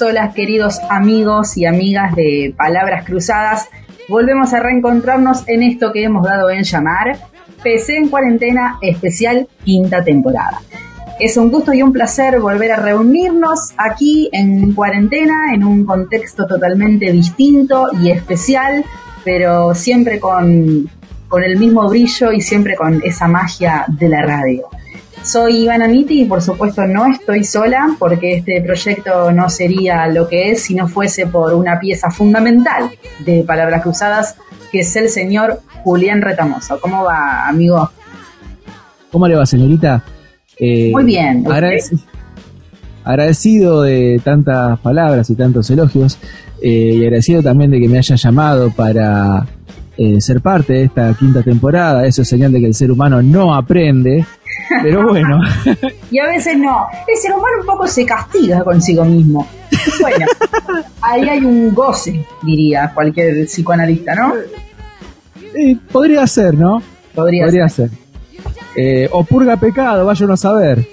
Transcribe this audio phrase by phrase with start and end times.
[0.00, 3.68] hola queridos amigos y amigas de Palabras Cruzadas.
[4.08, 7.18] Volvemos a reencontrarnos en esto que hemos dado en llamar
[7.62, 10.60] PC en cuarentena especial quinta temporada.
[11.20, 16.46] Es un gusto y un placer volver a reunirnos aquí en cuarentena en un contexto
[16.46, 18.84] totalmente distinto y especial,
[19.22, 20.88] pero siempre con,
[21.28, 24.66] con el mismo brillo y siempre con esa magia de la radio.
[25.24, 30.28] Soy Ivana Niti y por supuesto no estoy sola porque este proyecto no sería lo
[30.28, 32.90] que es si no fuese por una pieza fundamental
[33.24, 34.36] de Palabras Cruzadas
[34.70, 36.78] que es el señor Julián Retamoso.
[36.78, 37.90] ¿Cómo va, amigo?
[39.10, 40.04] ¿Cómo le va, señorita?
[40.58, 41.44] Eh, Muy bien.
[43.02, 46.18] agradecido de tantas palabras y tantos elogios
[46.60, 49.46] eh, y agradecido también de que me haya llamado para
[49.96, 52.06] eh, ser parte de esta quinta temporada.
[52.06, 54.24] Eso es señal de que el ser humano no aprende
[54.82, 55.40] pero bueno.
[56.10, 56.86] y a veces no.
[57.06, 59.46] El ser humano un poco se castiga consigo mismo.
[60.00, 60.26] Bueno,
[61.02, 64.34] ahí hay un goce, diría cualquier psicoanalista, ¿no?
[65.92, 66.82] podría ser, ¿no?
[67.14, 67.90] Podría, ser.
[68.74, 70.84] Eh, o purga pecado, vaya a saber.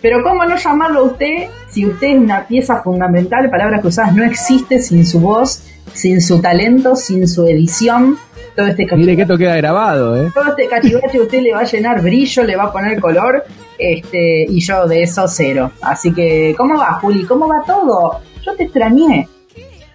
[0.00, 3.50] Pero ¿cómo no llamarlo a usted si usted es una pieza fundamental?
[3.50, 8.16] Palabras cruzadas no existe sin su voz, sin su talento, sin su edición,
[8.58, 10.32] todo este Mire que esto queda grabado, ¿eh?
[10.34, 13.44] Todo este cachivache usted le va a llenar brillo, le va a poner color,
[13.78, 15.70] este, y yo de eso cero.
[15.80, 17.24] Así que, ¿cómo va, Juli?
[17.24, 18.18] ¿Cómo va todo?
[18.44, 19.28] Yo te extrañé.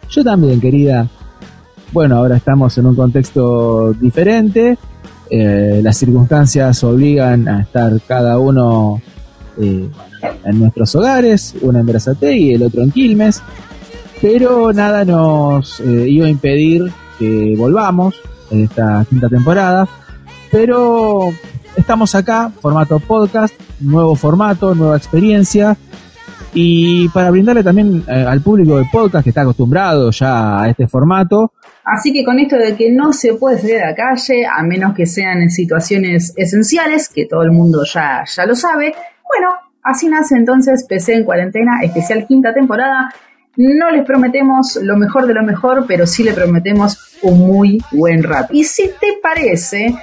[0.09, 1.08] Yo también, querida.
[1.92, 4.78] Bueno, ahora estamos en un contexto diferente.
[5.30, 9.02] Eh, las circunstancias obligan a estar cada uno
[9.62, 9.90] eh,
[10.44, 13.41] en nuestros hogares, uno en Brazate y el otro en Quilmes,
[14.22, 18.16] pero nada nos eh, iba a impedir que volvamos
[18.52, 19.88] en esta quinta temporada.
[20.52, 21.30] Pero
[21.75, 25.75] estamos acá, formato podcast, nuevo formato, nueva experiencia.
[26.53, 30.88] Y para brindarle también eh, al público de podcast que está acostumbrado ya a este
[30.88, 31.52] formato.
[31.84, 34.94] Así que con esto de que no se puede salir a la calle, a menos
[34.94, 38.94] que sean en situaciones esenciales, que todo el mundo ya, ya lo sabe,
[39.34, 43.14] bueno, así nace entonces PC en cuarentena, especial quinta temporada,
[43.56, 48.24] no les prometemos lo mejor de lo mejor, pero sí le prometemos un muy buen
[48.24, 48.50] rap.
[48.52, 49.94] Y si te parece,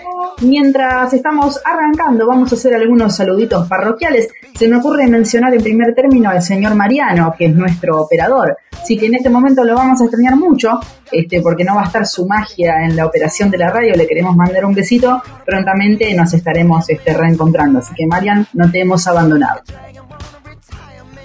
[0.42, 4.28] mientras estamos arrancando, vamos a hacer algunos saluditos parroquiales.
[4.54, 8.56] Se me ocurre mencionar en primer término al señor Mariano, que es nuestro operador.
[8.72, 10.78] Así que en este momento lo vamos a extrañar mucho,
[11.10, 13.94] este, porque no va a estar su magia en la operación de la radio.
[13.94, 15.20] Le queremos mandar un besito.
[15.44, 17.80] Prontamente nos estaremos este, reencontrando.
[17.80, 19.62] Así que, Marian, no te hemos abandonado.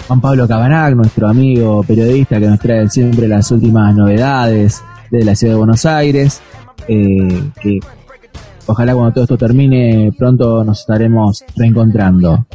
[0.07, 5.35] Juan Pablo Cabanac, nuestro amigo periodista que nos trae siempre las últimas novedades de la
[5.35, 6.41] ciudad de Buenos Aires.
[6.87, 7.79] Eh, que
[8.67, 12.45] ojalá cuando todo esto termine pronto nos estaremos reencontrando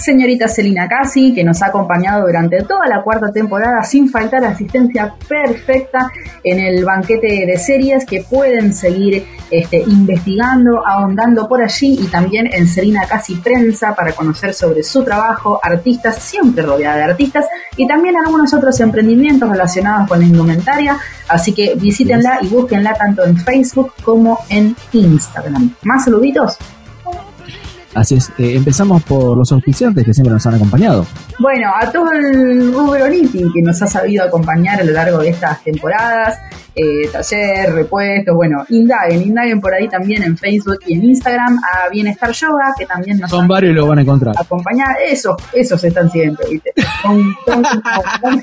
[0.00, 5.14] señorita Celina Casi, que nos ha acompañado durante toda la cuarta temporada sin faltar asistencia
[5.28, 6.10] perfecta
[6.42, 12.48] en el banquete de series que pueden seguir este, investigando, ahondando por allí y también
[12.52, 17.46] en Celina Casi Prensa para conocer sobre su trabajo, artistas, siempre rodeada de artistas
[17.76, 23.24] y también algunos otros emprendimientos relacionados con la indumentaria, así que visítenla y búsquenla tanto
[23.24, 25.74] en Facebook como en Instagram.
[25.82, 26.56] ¿Más saluditos?
[27.94, 31.04] Así es, eh, empezamos por los auspiciantes que siempre nos han acompañado.
[31.40, 35.30] Bueno, a todo el rubro knitting que nos ha sabido acompañar a lo largo de
[35.30, 36.38] estas temporadas,
[36.76, 41.88] eh, taller, repuestos, bueno, indaguen, indaguen por ahí también en Facebook y en Instagram a
[41.88, 44.36] Bienestar Yoga, que también nos Son varios y lo van a encontrar.
[44.38, 46.72] Acompañar, esos, esos están siempre, ¿viste?
[47.02, 47.34] Son,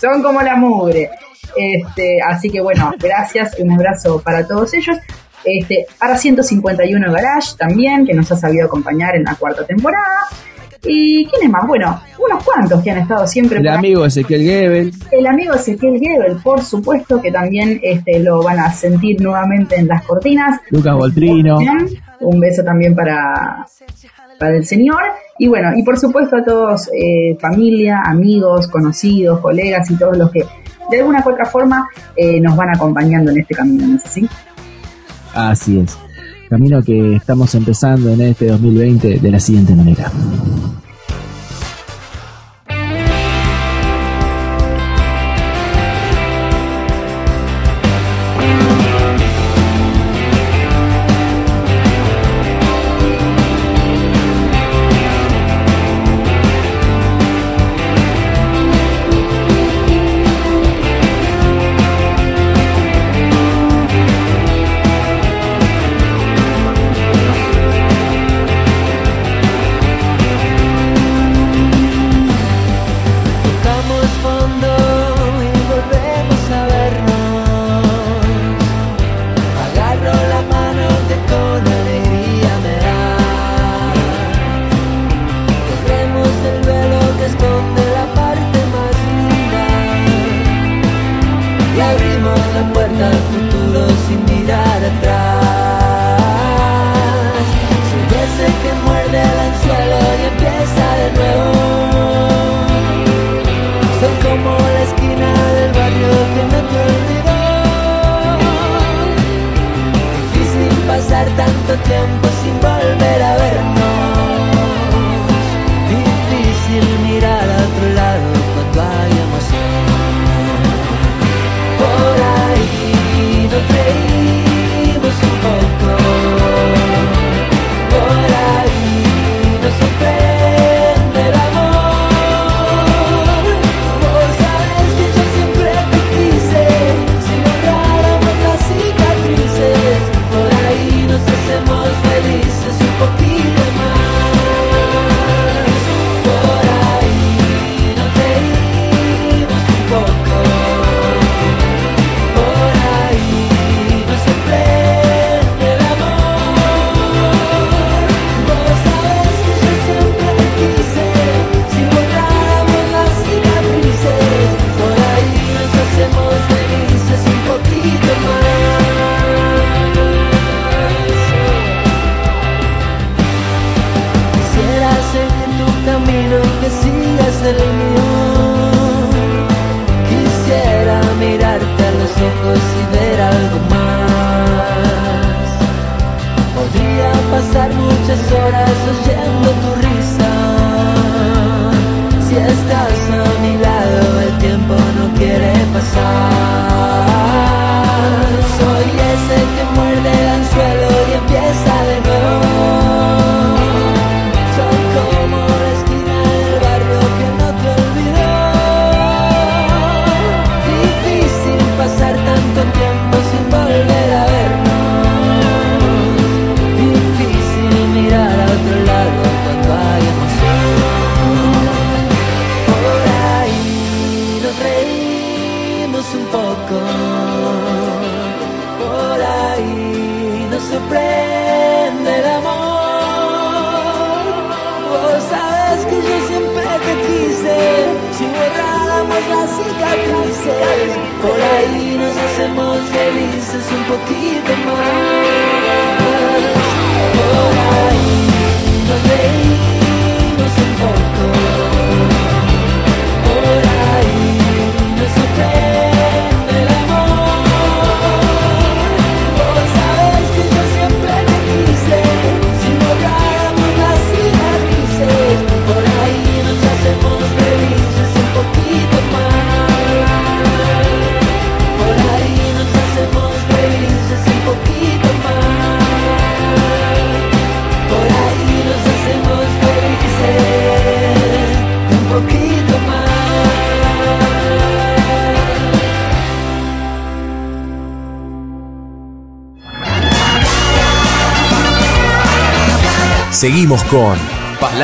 [0.00, 1.10] son como la mugre.
[1.56, 4.96] Este, así que bueno, gracias, un abrazo para todos ellos.
[5.44, 10.26] Este, para 151 Garage también, que nos ha sabido acompañar en la cuarta temporada.
[10.84, 11.66] ¿Y quién es más?
[11.66, 13.58] Bueno, unos cuantos que han estado siempre.
[13.58, 14.92] El amigo Ezequiel Gebel.
[15.12, 19.86] El amigo Ezequiel Gebel, por supuesto, que también este, lo van a sentir nuevamente en
[19.86, 20.60] las cortinas.
[20.70, 21.58] Lucas Voltrino.
[22.20, 23.64] Un beso también para,
[24.38, 25.02] para el señor.
[25.38, 30.30] Y bueno, y por supuesto a todos, eh, familia, amigos, conocidos, colegas y todos los
[30.32, 30.44] que
[30.90, 34.28] de alguna u otra forma eh, nos van acompañando en este camino, ¿no es así?
[35.34, 35.96] Así es.
[36.48, 40.10] Camino que estamos empezando en este 2020 de la siguiente manera.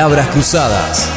[0.09, 1.13] Palabras Cruzadas.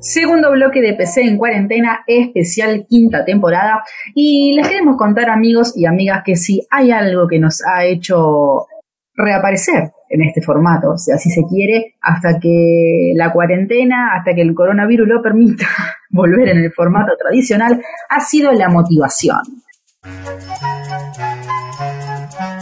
[0.00, 3.84] Segundo bloque de PC en cuarentena, especial quinta temporada.
[4.16, 8.66] Y les queremos contar, amigos y amigas, que si hay algo que nos ha hecho
[9.14, 14.54] reaparecer en este formato, si así se quiere, hasta que la cuarentena, hasta que el
[14.54, 15.68] coronavirus lo permita
[16.10, 19.38] volver en el formato tradicional, ha sido la motivación.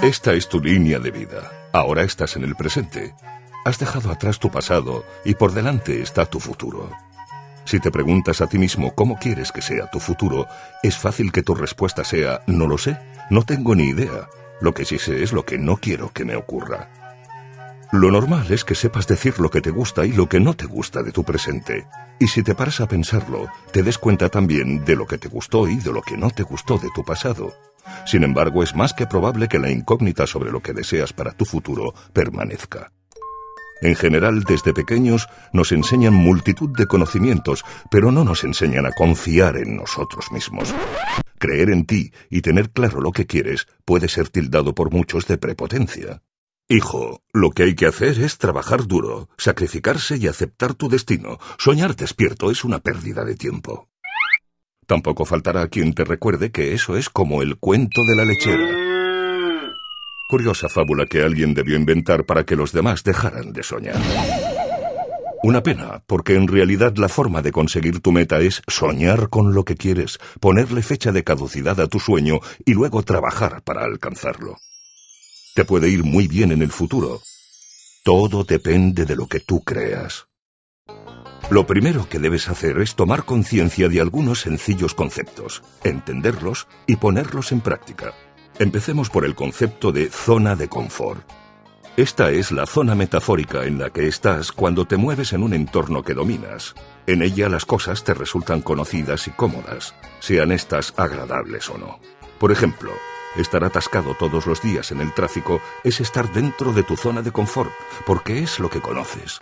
[0.02, 1.52] Esta es tu línea de vida.
[1.73, 3.14] Ahora estás en el presente.
[3.64, 6.90] Has dejado atrás tu pasado y por delante está tu futuro.
[7.64, 10.49] Si te preguntas a ti mismo cómo quieres que sea tu futuro,
[10.82, 12.99] es fácil que tu respuesta sea no lo sé,
[13.30, 14.28] no tengo ni idea.
[14.61, 16.90] Lo que sí sé es lo que no quiero que me ocurra.
[17.92, 20.66] Lo normal es que sepas decir lo que te gusta y lo que no te
[20.66, 21.87] gusta de tu presente.
[22.18, 25.68] Y si te paras a pensarlo, te des cuenta también de lo que te gustó
[25.68, 27.54] y de lo que no te gustó de tu pasado.
[28.07, 31.45] Sin embargo, es más que probable que la incógnita sobre lo que deseas para tu
[31.45, 32.93] futuro permanezca.
[33.83, 39.57] En general, desde pequeños nos enseñan multitud de conocimientos, pero no nos enseñan a confiar
[39.57, 40.73] en nosotros mismos.
[41.39, 45.37] Creer en ti y tener claro lo que quieres puede ser tildado por muchos de
[45.37, 46.23] prepotencia.
[46.69, 51.39] Hijo, lo que hay que hacer es trabajar duro, sacrificarse y aceptar tu destino.
[51.59, 53.89] Soñar despierto es una pérdida de tiempo.
[54.87, 58.69] Tampoco faltará quien te recuerde que eso es como el cuento de la lechera.
[60.29, 64.01] Curiosa fábula que alguien debió inventar para que los demás dejaran de soñar.
[65.45, 69.65] Una pena, porque en realidad la forma de conseguir tu meta es soñar con lo
[69.65, 74.57] que quieres, ponerle fecha de caducidad a tu sueño y luego trabajar para alcanzarlo.
[75.55, 77.21] Te puede ir muy bien en el futuro,
[78.05, 80.27] Todo depende de lo que tú creas.
[81.51, 87.53] Lo primero que debes hacer es tomar conciencia de algunos sencillos conceptos, entenderlos y ponerlos
[87.53, 88.15] en práctica.
[88.59, 91.29] Empecemos por el concepto de zona de confort.
[91.97, 96.03] Esta es la zona metafórica en la que estás cuando te mueves en un entorno
[96.03, 96.75] que dominas.
[97.07, 102.01] En ella las cosas te resultan conocidas y cómodas, sean estas agradables o no.
[102.39, 102.93] Por ejemplo,
[103.37, 107.31] estar atascado todos los días en el tráfico es estar dentro de tu zona de
[107.31, 107.73] confort,
[108.07, 109.41] porque es lo que conoces.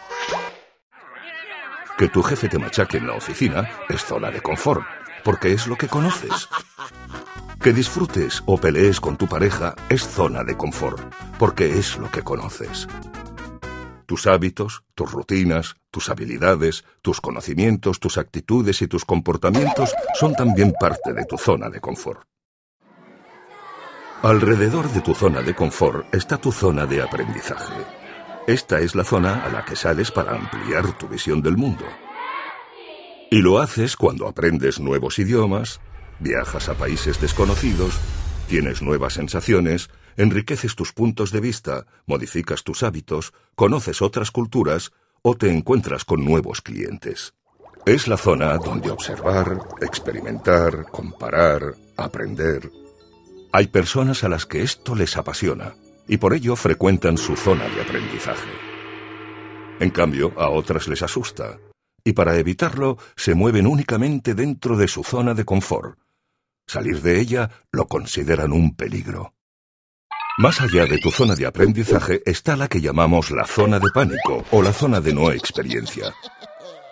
[2.00, 4.82] Que tu jefe te machaque en la oficina es zona de confort,
[5.22, 6.48] porque es lo que conoces.
[7.62, 10.98] Que disfrutes o pelees con tu pareja es zona de confort,
[11.38, 12.88] porque es lo que conoces.
[14.06, 20.72] Tus hábitos, tus rutinas, tus habilidades, tus conocimientos, tus actitudes y tus comportamientos son también
[20.80, 22.22] parte de tu zona de confort.
[24.22, 27.99] Alrededor de tu zona de confort está tu zona de aprendizaje.
[28.50, 31.84] Esta es la zona a la que sales para ampliar tu visión del mundo.
[33.30, 35.80] Y lo haces cuando aprendes nuevos idiomas,
[36.18, 37.96] viajas a países desconocidos,
[38.48, 44.90] tienes nuevas sensaciones, enriqueces tus puntos de vista, modificas tus hábitos, conoces otras culturas
[45.22, 47.34] o te encuentras con nuevos clientes.
[47.86, 52.68] Es la zona donde observar, experimentar, comparar, aprender.
[53.52, 55.72] Hay personas a las que esto les apasiona
[56.10, 58.50] y por ello frecuentan su zona de aprendizaje.
[59.78, 61.58] En cambio, a otras les asusta,
[62.02, 66.00] y para evitarlo se mueven únicamente dentro de su zona de confort.
[66.66, 69.34] Salir de ella lo consideran un peligro.
[70.38, 74.44] Más allá de tu zona de aprendizaje está la que llamamos la zona de pánico
[74.50, 76.12] o la zona de no experiencia.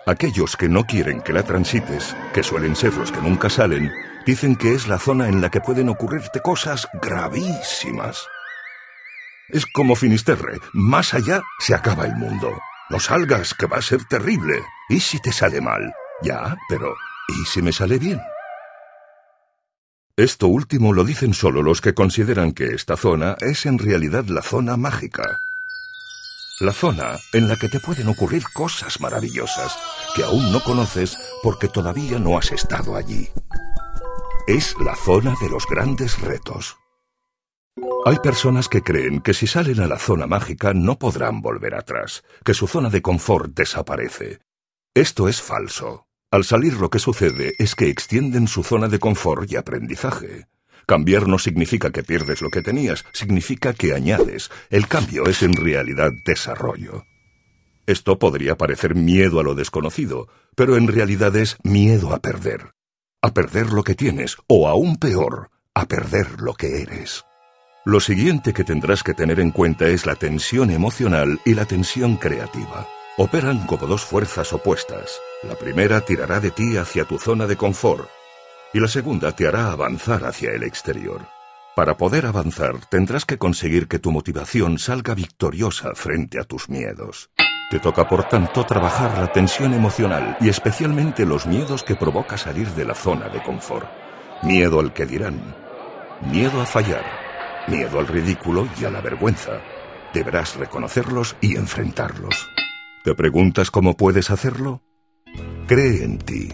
[0.05, 3.91] Aquellos que no quieren que la transites, que suelen ser los que nunca salen,
[4.25, 8.25] dicen que es la zona en la que pueden ocurrirte cosas gravísimas.
[9.51, 10.59] Es como Finisterre.
[10.73, 12.51] Más allá se acaba el mundo.
[12.89, 14.63] No salgas, que va a ser terrible.
[14.89, 15.93] ¿Y si te sale mal?
[16.21, 16.93] Ya, pero
[17.29, 18.19] ¿y si me sale bien?
[20.17, 24.41] Esto último lo dicen solo los que consideran que esta zona es en realidad la
[24.41, 25.23] zona mágica.
[26.59, 29.77] La zona en la que te pueden ocurrir cosas maravillosas
[30.15, 33.29] que aún no conoces porque todavía no has estado allí.
[34.45, 36.75] Es la zona de los grandes retos.
[38.05, 42.23] Hay personas que creen que si salen a la zona mágica no podrán volver atrás,
[42.43, 44.39] que su zona de confort desaparece.
[44.95, 46.07] Esto es falso.
[46.31, 50.47] Al salir lo que sucede es que extienden su zona de confort y aprendizaje.
[50.85, 54.49] Cambiar no significa que pierdes lo que tenías, significa que añades.
[54.69, 57.03] El cambio es en realidad desarrollo.
[57.85, 62.71] Esto podría parecer miedo a lo desconocido, pero en realidad es miedo a perder.
[63.21, 67.23] A perder lo que tienes, o aún peor, a perder lo que eres.
[67.85, 72.17] Lo siguiente que tendrás que tener en cuenta es la tensión emocional y la tensión
[72.17, 72.85] creativa.
[73.17, 75.21] Operan como dos fuerzas opuestas.
[75.43, 78.09] La primera tirará de ti hacia tu zona de confort
[78.73, 81.21] y la segunda te hará avanzar hacia el exterior.
[81.73, 87.29] Para poder avanzar tendrás que conseguir que tu motivación salga victoriosa frente a tus miedos.
[87.71, 92.67] Te toca, por tanto, trabajar la tensión emocional y especialmente los miedos que provoca salir
[92.71, 93.87] de la zona de confort.
[94.43, 95.55] Miedo al que dirán.
[96.29, 97.28] Miedo a fallar
[97.69, 99.61] miedo al ridículo y a la vergüenza.
[100.13, 102.49] Deberás reconocerlos y enfrentarlos.
[103.03, 104.81] ¿Te preguntas cómo puedes hacerlo?
[105.67, 106.49] Cree en ti.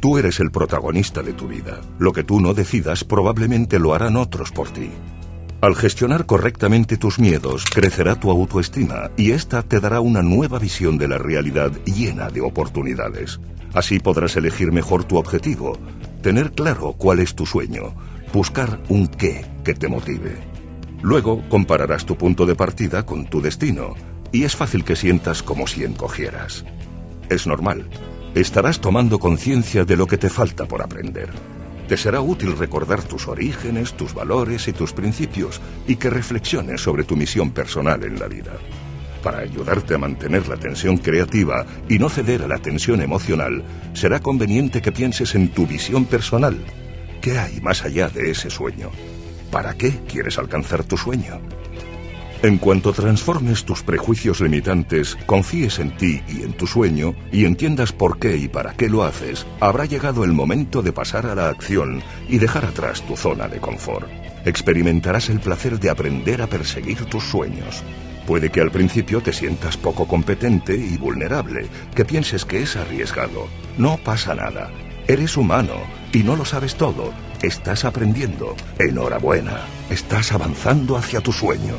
[0.00, 1.80] Tú eres el protagonista de tu vida.
[1.98, 4.90] Lo que tú no decidas probablemente lo harán otros por ti.
[5.60, 10.98] Al gestionar correctamente tus miedos, crecerá tu autoestima y esta te dará una nueva visión
[10.98, 13.40] de la realidad llena de oportunidades.
[13.74, 15.76] Así podrás elegir mejor tu objetivo,
[16.22, 17.92] tener claro cuál es tu sueño,
[18.32, 20.36] buscar un qué que te motive.
[21.02, 23.94] Luego compararás tu punto de partida con tu destino
[24.32, 26.64] y es fácil que sientas como si encogieras.
[27.30, 27.88] Es normal.
[28.34, 31.30] Estarás tomando conciencia de lo que te falta por aprender.
[31.88, 37.04] Te será útil recordar tus orígenes, tus valores y tus principios y que reflexiones sobre
[37.04, 38.52] tu misión personal en la vida.
[39.22, 44.20] Para ayudarte a mantener la tensión creativa y no ceder a la tensión emocional, será
[44.20, 46.58] conveniente que pienses en tu visión personal
[47.28, 48.90] ¿Qué hay más allá de ese sueño?
[49.50, 51.42] ¿Para qué quieres alcanzar tu sueño?
[52.42, 57.92] En cuanto transformes tus prejuicios limitantes, confíes en ti y en tu sueño y entiendas
[57.92, 61.50] por qué y para qué lo haces, habrá llegado el momento de pasar a la
[61.50, 64.08] acción y dejar atrás tu zona de confort.
[64.46, 67.82] Experimentarás el placer de aprender a perseguir tus sueños.
[68.26, 73.48] Puede que al principio te sientas poco competente y vulnerable, que pienses que es arriesgado.
[73.76, 74.70] No pasa nada.
[75.06, 77.12] Eres humano y no lo sabes todo.
[77.42, 78.56] Estás aprendiendo.
[78.78, 79.60] Enhorabuena.
[79.90, 81.74] Estás avanzando hacia tu sueño.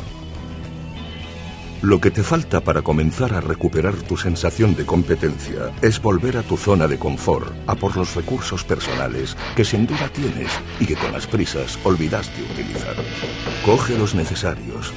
[1.81, 6.43] Lo que te falta para comenzar a recuperar tu sensación de competencia es volver a
[6.43, 10.95] tu zona de confort, a por los recursos personales que sin duda tienes y que
[10.95, 12.95] con las prisas olvidaste utilizar.
[13.65, 14.91] Coge los necesarios.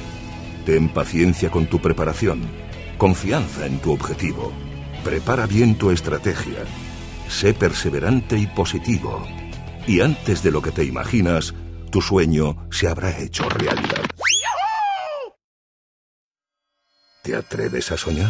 [0.65, 2.41] Ten paciencia con tu preparación,
[2.97, 4.51] confianza en tu objetivo.
[5.05, 6.65] Prepara bien tu estrategia.
[7.33, 9.23] Sé perseverante y positivo.
[9.87, 11.55] Y antes de lo que te imaginas,
[11.91, 14.05] tu sueño se habrá hecho realidad.
[17.23, 18.29] ¿Te atreves a soñar?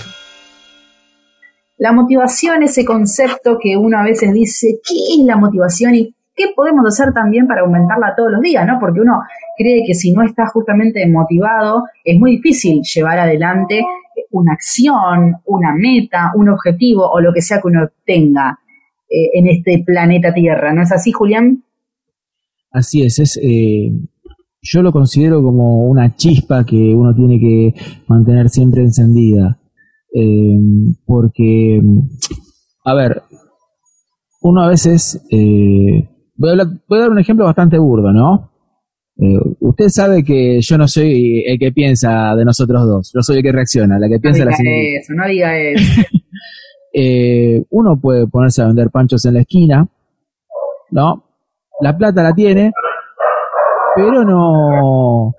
[1.78, 6.54] La motivación, ese concepto que uno a veces dice, ¿qué es la motivación y qué
[6.56, 8.66] podemos hacer también para aumentarla todos los días?
[8.66, 8.80] ¿no?
[8.80, 9.22] Porque uno
[9.58, 13.84] cree que si no está justamente motivado, es muy difícil llevar adelante
[14.32, 18.58] una acción, una meta, un objetivo o lo que sea que uno tenga
[19.13, 20.73] eh, en este planeta Tierra.
[20.73, 21.63] ¿No es así, Julián?
[22.71, 23.91] Así es, es eh,
[24.63, 27.73] yo lo considero como una chispa que uno tiene que
[28.08, 29.60] mantener siempre encendida.
[30.15, 30.58] Eh,
[31.06, 31.82] porque,
[32.86, 33.21] a ver,
[34.41, 38.52] uno a veces, eh, voy, a dar un ejemplo bastante burdo, ¿no?
[39.17, 43.38] Eh, usted sabe que yo no soy el que piensa de nosotros dos, yo soy
[43.38, 46.02] el que reacciona, la que piensa no diga la eso, no diga eso.
[46.93, 49.88] uno puede ponerse a vender panchos en la esquina,
[50.91, 51.23] ¿no?
[51.82, 52.71] La plata la tiene,
[53.95, 55.34] pero no,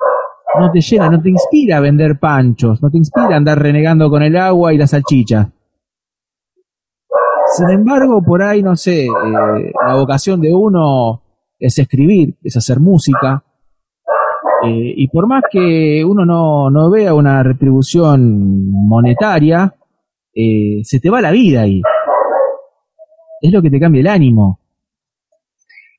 [0.60, 4.08] no te llena, no te inspira a vender panchos, no te inspira a andar renegando
[4.10, 5.50] con el agua y la salchicha.
[7.56, 11.22] Sin embargo, por ahí, no sé, eh, la vocación de uno
[11.58, 13.44] es escribir, es hacer música.
[14.66, 19.74] Eh, y por más que uno no, no vea una retribución monetaria,
[20.35, 21.83] eh, se te va la vida ahí.
[23.40, 24.59] Es lo que te cambia el ánimo.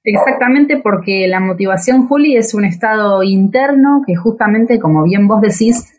[0.04, 5.92] Exactamente porque la motivación, Juli, es un estado interno que justamente, como bien vos decís,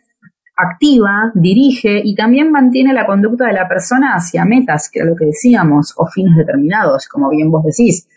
[0.55, 5.15] activa, dirige y también mantiene la conducta de la persona hacia metas, que era lo
[5.15, 8.07] que decíamos, o fines determinados, como bien vos decís.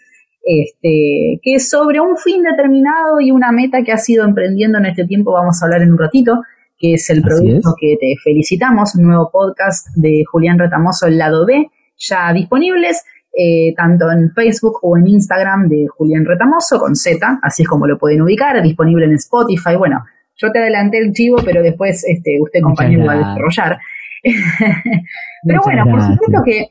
[0.42, 5.04] Este, que sobre un fin determinado y una meta que has ido emprendiendo en este
[5.04, 6.40] tiempo vamos a hablar en un ratito,
[6.80, 11.46] que es el producto que te felicitamos, un nuevo podcast de Julián Retamoso, el lado
[11.46, 13.04] B, ya disponibles.
[13.32, 17.86] Eh, tanto en Facebook o en Instagram de Julián Retamoso con Z, así es como
[17.86, 19.76] lo pueden ubicar, disponible en Spotify.
[19.78, 23.78] Bueno, yo te adelanté el chivo, pero después este, usted, compañero, va a desarrollar.
[25.46, 26.70] pero bueno, por supuesto que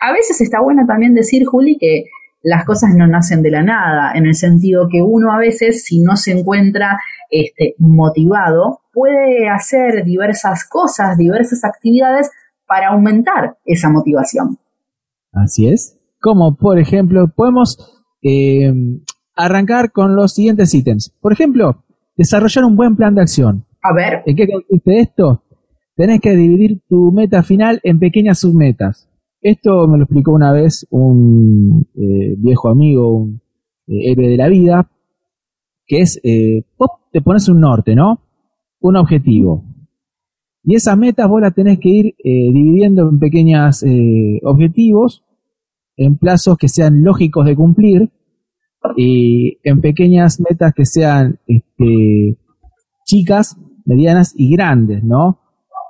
[0.00, 2.04] a veces está bueno también decir, Juli, que
[2.42, 6.00] las cosas no nacen de la nada, en el sentido que uno a veces, si
[6.00, 6.98] no se encuentra
[7.30, 12.30] este, motivado, puede hacer diversas cosas, diversas actividades
[12.66, 14.58] para aumentar esa motivación.
[15.32, 15.98] Así es.
[16.20, 17.78] Como por ejemplo, podemos
[18.22, 18.72] eh,
[19.34, 21.14] arrancar con los siguientes ítems.
[21.20, 21.84] Por ejemplo,
[22.16, 23.66] desarrollar un buen plan de acción.
[23.82, 24.22] A ver.
[24.26, 25.42] ¿En qué consiste esto?
[25.94, 29.08] Tenés que dividir tu meta final en pequeñas submetas.
[29.40, 33.40] Esto me lo explicó una vez un eh, viejo amigo, un
[33.86, 34.90] eh, héroe de la vida,
[35.86, 36.20] que es,
[36.76, 38.20] pop, te pones un norte, ¿no?
[38.80, 39.64] Un objetivo.
[40.62, 43.82] Y esas metas vos las tenés que ir dividiendo en pequeños
[44.42, 45.24] objetivos
[45.96, 48.10] en plazos que sean lógicos de cumplir
[48.98, 52.36] y en pequeñas metas que sean este,
[53.06, 55.40] chicas, medianas y grandes, ¿no?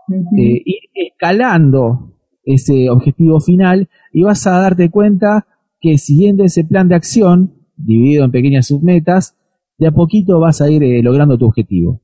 [0.09, 2.13] Eh, ir escalando
[2.45, 5.49] ese objetivo final y vas a darte cuenta
[5.81, 9.37] que siguiendo ese plan de acción, dividido en pequeñas submetas,
[9.79, 12.01] de a poquito vas a ir eh, logrando tu objetivo.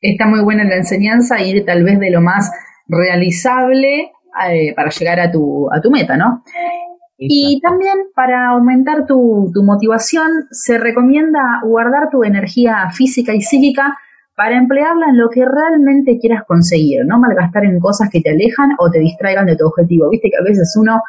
[0.00, 2.50] Está muy buena la enseñanza, ir tal vez de lo más
[2.88, 4.10] realizable
[4.50, 6.42] eh, para llegar a tu, a tu meta, ¿no?
[7.24, 13.96] Y también para aumentar tu, tu, motivación se recomienda guardar tu energía física y psíquica
[14.34, 18.70] para emplearla en lo que realmente quieras conseguir, no malgastar en cosas que te alejan
[18.78, 20.10] o te distraigan de tu objetivo.
[20.10, 21.00] Viste que a veces uno,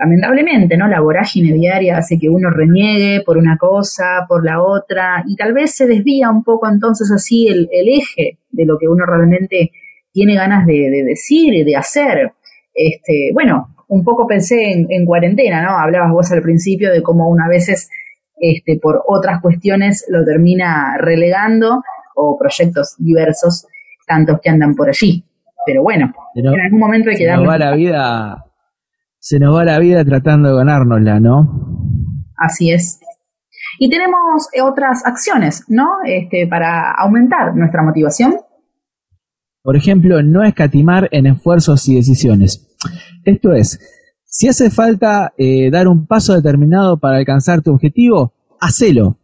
[0.00, 0.88] lamentablemente, ¿no?
[0.88, 5.52] La vorágine diaria hace que uno reniegue por una cosa, por la otra, y tal
[5.52, 9.72] vez se desvía un poco entonces así el, el eje de lo que uno realmente
[10.10, 12.32] tiene ganas de, de decir y de hacer.
[12.74, 15.76] Este, bueno, un poco pensé en, cuarentena, ¿no?
[15.76, 17.90] Hablabas vos al principio de cómo una veces
[18.38, 21.82] este, por otras cuestiones lo termina relegando
[22.14, 23.66] o proyectos diversos,
[24.06, 25.24] tantos que andan por allí.
[25.66, 27.44] Pero bueno, en algún momento hay que darle...
[27.44, 28.46] Nos va la vida,
[29.20, 31.86] se nos va la vida tratando de ganárnosla, ¿no?
[32.36, 33.00] Así es.
[33.78, 35.86] Y tenemos otras acciones, ¿no?
[36.04, 38.34] Este, para aumentar nuestra motivación.
[39.62, 42.66] Por ejemplo, no escatimar en esfuerzos y decisiones.
[43.24, 43.78] Esto es,
[44.24, 49.18] si hace falta eh, dar un paso determinado para alcanzar tu objetivo, hacelo.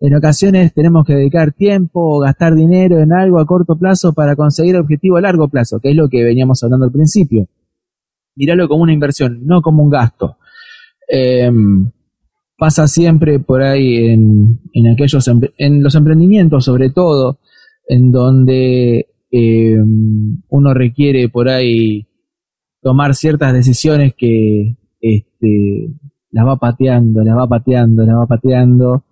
[0.00, 4.36] en ocasiones tenemos que dedicar tiempo o gastar dinero en algo a corto plazo para
[4.36, 7.48] conseguir el objetivo a largo plazo, que es lo que veníamos hablando al principio.
[8.38, 10.38] Míralo como una inversión, no como un gasto.
[11.08, 11.90] Em,
[12.56, 17.38] pasa siempre por ahí en, en aquellos en los emprendimientos sobre todo
[17.88, 22.06] en donde em, uno requiere por ahí
[22.82, 25.90] tomar ciertas decisiones que este,
[26.30, 29.04] las va pateando, las va pateando, las va pateando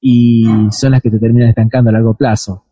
[0.00, 2.64] y son las que te terminan estancando a largo plazo.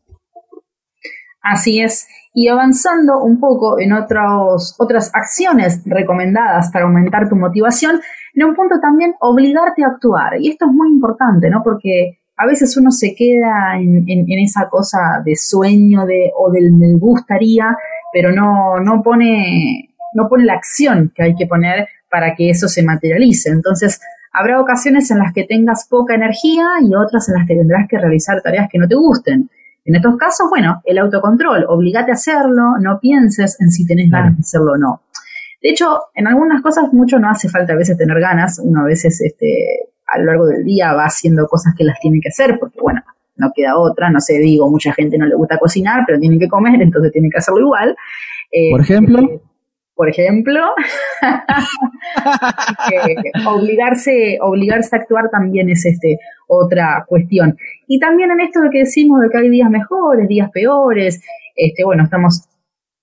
[1.43, 2.07] Así es.
[2.35, 8.01] Y avanzando un poco en otros, otras acciones recomendadas para aumentar tu motivación,
[8.35, 10.41] en un punto también obligarte a actuar.
[10.41, 11.63] Y esto es muy importante, ¿no?
[11.65, 14.07] Porque a veces uno se queda en,
[14.43, 17.77] esa cosa de sueño de, o del me gustaría,
[18.13, 22.67] pero no, no, pone, no pone la acción que hay que poner para que eso
[22.69, 23.51] se materialice.
[23.51, 24.01] Entonces,
[24.33, 27.99] habrá ocasiones en las que tengas poca energía y otras en las que tendrás que
[27.99, 29.51] realizar tareas que no te gusten.
[29.91, 34.37] En estos casos, bueno, el autocontrol, obligate a hacerlo, no pienses en si tenés ganas
[34.37, 35.03] de hacerlo o no.
[35.61, 38.85] De hecho, en algunas cosas mucho no hace falta a veces tener ganas, uno a
[38.85, 42.57] veces este, a lo largo del día va haciendo cosas que las tiene que hacer,
[42.61, 43.03] porque bueno,
[43.35, 46.47] no queda otra, no sé, digo, mucha gente no le gusta cocinar, pero tiene que
[46.47, 47.97] comer, entonces tiene que hacerlo igual.
[48.71, 49.19] Por ejemplo.
[49.19, 49.41] Eh,
[50.01, 50.63] por ejemplo,
[53.47, 57.59] obligarse, obligarse a actuar también es este otra cuestión.
[57.87, 61.23] Y también en esto de que decimos de que hay días mejores, días peores,
[61.55, 62.49] este, bueno, estamos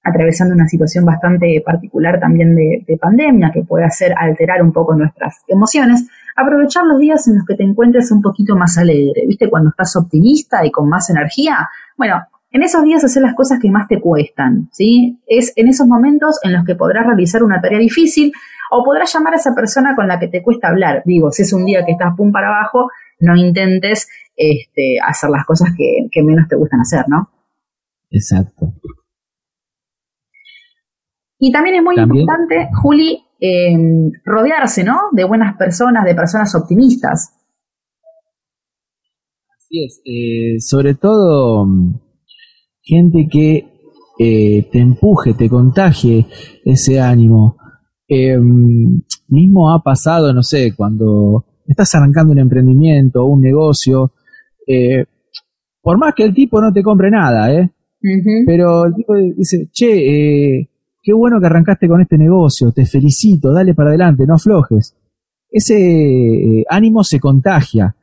[0.04, 4.96] atravesando una situación bastante particular también de, de, pandemia que puede hacer alterar un poco
[4.96, 9.52] nuestras emociones, aprovechar los días en los que te encuentres un poquito más alegre, ¿viste?
[9.52, 13.70] Cuando estás optimista y con más energía, bueno, en esos días hacer las cosas que
[13.70, 15.20] más te cuestan, ¿sí?
[15.28, 18.32] Es en esos momentos en los que podrás realizar una tarea difícil
[18.72, 21.02] o podrás llamar a esa persona con la que te cuesta hablar.
[21.06, 25.46] Digo, si es un día que estás pum para abajo, no intentes este, hacer las
[25.46, 27.30] cosas que, menos te gustan hacer, ¿no?
[28.10, 28.74] Exacto.
[31.40, 34.98] Y también es muy importante, Juli, em, rodearse, ¿no?
[35.12, 37.34] De buenas personas, de personas optimistas.
[39.56, 40.02] Así es.
[40.06, 41.68] Eh, sobre todo
[42.88, 43.66] gente que
[44.18, 46.26] eh, te empuje, te contagie
[46.64, 47.58] ese ánimo.
[48.08, 54.14] Em, mismo ha pasado, no sé, cuando estás arrancando un emprendimiento o un negocio,
[54.66, 55.06] eh,
[55.82, 57.70] por más que el tipo no te compre nada, ¿eh?
[58.46, 60.70] Pero el tipo dice, che, eh,
[61.04, 64.96] qué bueno que arrancaste con este negocio, te felicito, dale para adelante, no aflojes.
[65.50, 67.96] Ese ánimo se contagia.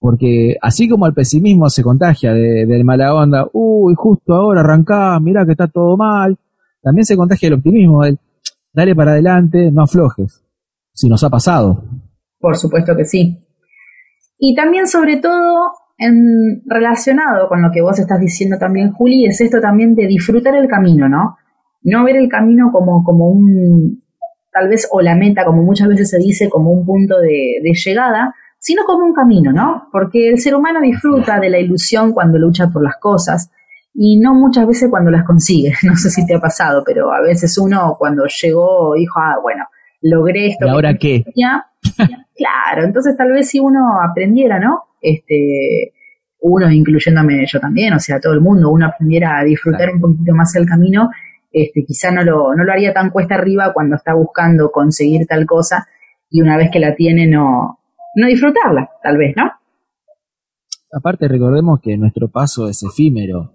[0.00, 5.20] Porque así como el pesimismo se contagia de, de mala onda, uy, justo ahora arrancá,
[5.20, 6.38] mirá que está todo mal,
[6.82, 8.18] también se contagia el optimismo, del
[8.72, 10.42] dale para adelante, no aflojes,
[10.94, 11.84] si nos ha pasado.
[12.38, 13.46] Por supuesto que sí.
[14.38, 19.38] Y también sobre todo en, relacionado con lo que vos estás diciendo también, Juli, es
[19.42, 21.36] esto también de disfrutar el camino, ¿no?
[21.82, 24.02] No ver el camino como, como un,
[24.50, 28.34] tal vez, o la meta, como muchas veces se dice, como un punto de llegada,
[28.60, 29.88] sino como un camino, ¿no?
[29.90, 33.50] Porque el ser humano disfruta de la ilusión cuando lucha por las cosas
[33.94, 35.72] y no muchas veces cuando las consigue.
[35.82, 39.64] No sé si te ha pasado, pero a veces uno cuando llegó dijo, ah, bueno,
[40.02, 40.66] logré esto.
[40.66, 41.24] ¿Y ahora qué?
[42.36, 44.84] claro, entonces tal vez si uno aprendiera, ¿no?
[45.00, 45.94] Este,
[46.40, 50.34] uno incluyéndome yo también, o sea, todo el mundo, uno aprendiera a disfrutar un poquito
[50.34, 51.10] más el camino,
[51.50, 55.46] este, quizá no lo, no lo haría tan cuesta arriba cuando está buscando conseguir tal
[55.46, 55.88] cosa
[56.28, 57.79] y una vez que la tiene no,
[58.16, 59.50] no disfrutarla, tal vez, ¿no?
[60.92, 63.52] Aparte, recordemos que nuestro paso es efímero.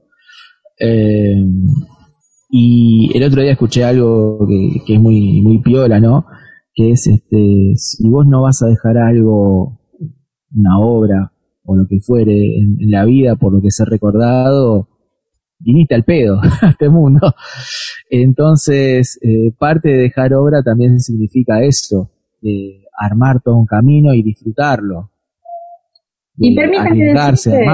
[0.79, 1.43] Eh,
[2.49, 6.25] y el otro día escuché algo que, es muy, muy piola, ¿no?
[6.73, 9.81] Que es este, si vos no vas a dejar algo,
[10.55, 14.87] una obra o lo que fuere en, la vida por lo que ser recordado,
[15.59, 17.33] viniste al pedo a este mundo.
[18.09, 24.23] Entonces, eh, parte de dejar obra también significa eso, de armar todo un camino y
[24.23, 25.11] disfrutarlo.
[26.37, 27.65] Y permítame decirle,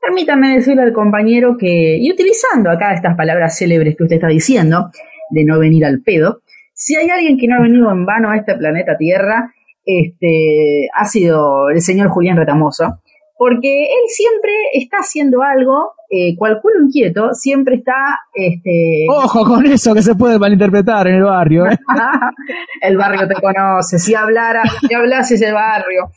[0.00, 4.90] permítame decirle al compañero que, y utilizando acá estas palabras célebres que usted está diciendo,
[5.30, 6.42] de no venir al pedo,
[6.74, 9.52] si hay alguien que no ha venido en vano a este planeta Tierra,
[9.84, 13.00] este, ha sido el señor Julián Retamoso,
[13.42, 18.20] porque él siempre está haciendo algo, eh, cual culo inquieto, siempre está...
[18.32, 19.04] Este...
[19.10, 21.66] Ojo con eso que se puede malinterpretar en el barrio.
[21.66, 21.76] ¿eh?
[22.82, 26.12] el barrio te conoce, si hablara, si hablases el barrio.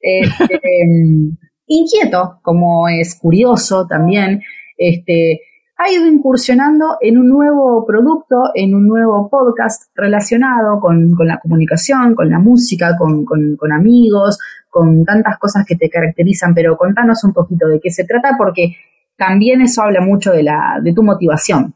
[0.00, 0.60] Este,
[1.68, 4.42] inquieto, como es curioso también,
[4.76, 5.42] este,
[5.76, 12.14] ha ido incursionando en un nuevo producto, en un nuevo podcast relacionado con, la comunicación,
[12.14, 14.38] con la música, con, amigos,
[14.70, 18.76] con tantas cosas que te caracterizan, pero contanos un poquito de qué se trata, porque
[19.16, 21.74] también eso habla mucho de, la, de tu motivación.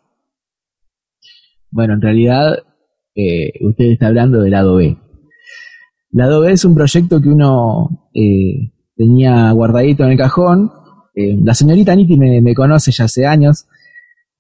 [1.70, 2.54] Bueno, en realidad
[3.14, 4.96] eh, usted está hablando del lado B.
[6.12, 10.70] Lado B es un proyecto que uno eh, tenía guardadito en el cajón.
[11.14, 13.66] Eh, la señorita Niti me, conoce ya hace años.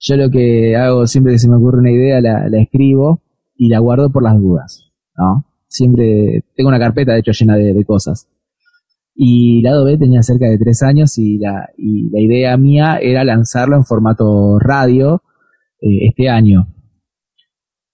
[0.00, 3.22] Yo lo que hago siempre que se me ocurre una idea la, escribo
[3.56, 4.90] y la guardo por las dudas.
[5.16, 5.44] ¿no?
[5.66, 8.28] Siempre tengo una carpeta, de hecho, llena de, cosas.
[9.14, 13.84] Y lado B tenía cerca de tres años y la, idea mía era lanzarlo en
[13.84, 15.22] formato radio
[15.80, 16.68] este año.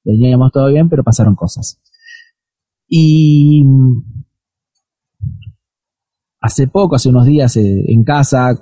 [0.03, 1.81] Teníamos todo bien, pero pasaron cosas.
[2.87, 3.64] Y
[6.40, 8.55] hace poco, hace unos días, eh, en casa,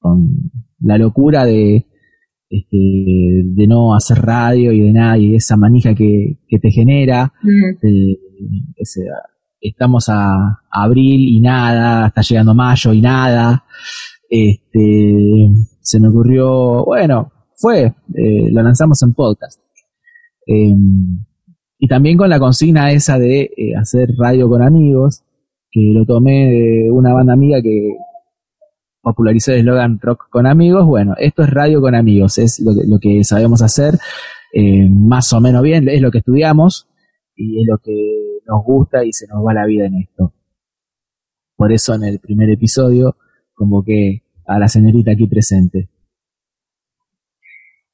[0.00, 1.86] con la locura de,
[2.52, 7.32] este, de no hacer radio y de nada, y esa manija que, te genera,
[7.82, 8.18] eh,
[9.58, 13.64] estamos a, abril y nada, está llegando mayo y nada,
[14.28, 19.58] este, se me ocurrió, bueno, fue, eh, lo lanzamos en podcast.
[20.44, 21.24] Em,
[21.78, 25.22] y también con la consigna esa de eh, hacer radio con amigos,
[25.70, 27.96] que lo tomé de una banda amiga que
[29.02, 30.86] popularizó el eslogan rock con amigos.
[30.86, 33.98] Bueno, esto es radio con amigos, es lo que, lo que sabemos hacer
[34.54, 36.88] eh, más o menos bien, es lo que estudiamos
[37.34, 37.92] y es lo que
[38.46, 40.32] nos gusta y se nos va la vida en esto.
[41.56, 43.16] Por eso en el primer episodio
[43.54, 45.88] convoqué a la señorita aquí presente.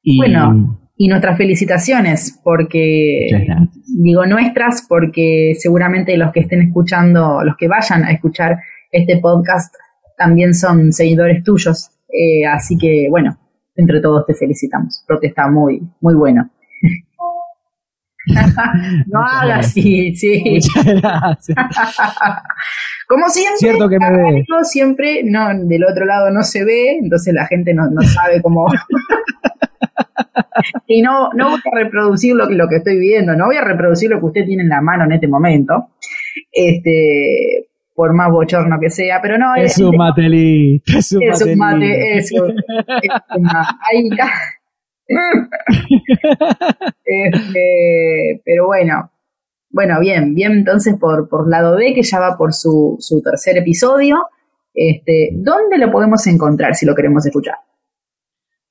[0.03, 3.47] Y, bueno, y nuestras felicitaciones, porque
[3.87, 8.59] digo nuestras, porque seguramente los que estén escuchando, los que vayan a escuchar
[8.91, 9.75] este podcast,
[10.19, 11.91] también son seguidores tuyos.
[12.09, 13.39] Eh, así que, bueno,
[13.77, 16.51] entre todos te felicitamos, porque está muy, muy bueno.
[19.07, 20.43] no hagas así, sí.
[20.77, 21.57] Muchas gracias.
[23.09, 27.47] Como siempre, Cierto que me siempre no, del otro lado no se ve, entonces la
[27.47, 28.67] gente no, no sabe cómo.
[30.87, 34.11] y no, no voy a reproducir lo, lo que estoy viendo, no voy a reproducir
[34.11, 35.93] lo que usted tiene en la mano en este momento,
[36.53, 37.68] este,
[37.99, 39.57] por más bochorno que sea, pero no.
[39.57, 42.47] Es, un matelito, es un es un mate, eso.
[43.91, 44.09] ahí
[47.05, 49.11] este, pero bueno,
[49.71, 53.59] bueno, bien, bien entonces por, por lado B, que ya va por su, su tercer
[53.59, 54.19] episodio.
[54.73, 57.57] Este, ¿Dónde lo podemos encontrar si lo queremos escuchar?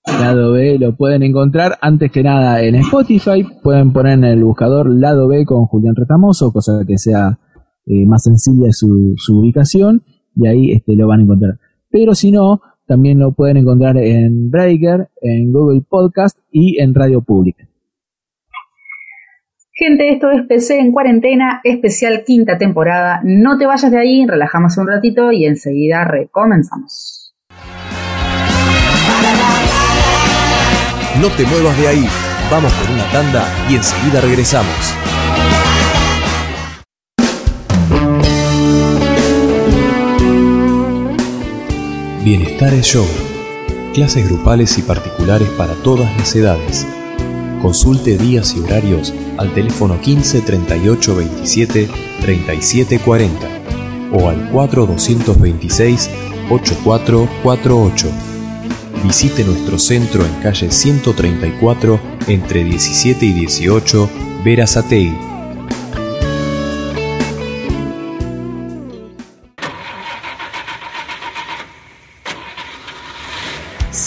[0.05, 3.45] Lado B lo pueden encontrar antes que nada en Spotify.
[3.61, 7.37] Pueden poner en el buscador Lado B con Julián Retamoso, cosa que sea
[7.87, 10.03] eh, más sencilla su, su, ubicación,
[10.35, 11.59] y ahí este, lo van a encontrar.
[11.89, 17.21] Pero si no, también lo pueden encontrar en Breaker, en Google Podcast y en Radio
[17.21, 17.67] Pública.
[19.79, 23.21] Gente, esto es PC en cuarentena, especial quinta temporada.
[23.23, 27.35] No te vayas de ahí, relajamos un ratito y enseguida recomenzamos.
[31.21, 32.05] No te muevas de ahí,
[32.49, 34.95] vamos con una tanda y enseguida regresamos.
[42.27, 43.07] Bienestar es Yoga.
[43.93, 46.85] Clases grupales y particulares para todas las edades.
[47.61, 53.47] Consulte días y horarios al teléfono 15 38 27 37 40
[54.11, 56.09] o al 4 226
[56.49, 58.07] 8448
[59.05, 64.09] visite nuestro centro en calle 134 entre 17 y 18
[64.43, 65.26] Verazatei.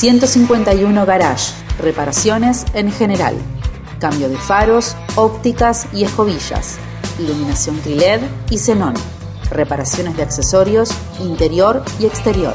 [0.00, 1.52] ...151 Garage...
[1.78, 3.36] ...reparaciones en general...
[3.98, 6.78] ...cambio de faros, ópticas y escobillas...
[7.18, 8.94] ...iluminación triled y xenón...
[9.50, 12.54] ...reparaciones de accesorios, interior y exterior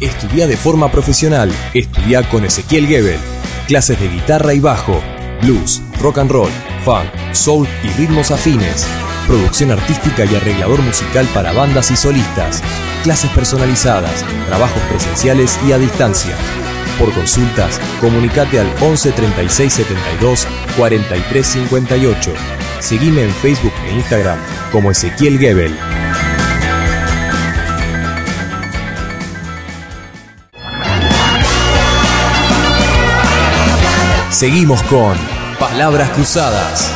[0.00, 1.50] Estudia de forma profesional.
[1.72, 3.18] Estudia con Ezequiel Gebel.
[3.66, 5.02] Clases de guitarra y bajo,
[5.42, 6.50] blues, rock and roll,
[6.84, 8.86] funk, soul y ritmos afines.
[9.26, 12.62] Producción artística y arreglador musical para bandas y solistas.
[13.02, 16.36] Clases personalizadas, trabajos presenciales y a distancia.
[16.98, 20.46] Por consultas, comunicate al 11 36 72
[20.76, 22.32] 43 58.
[22.80, 24.38] Seguime en Facebook e Instagram
[24.72, 26.05] como Ezequiel Gebel.
[34.38, 35.16] Seguimos con
[35.58, 36.92] Palabras Cruzadas.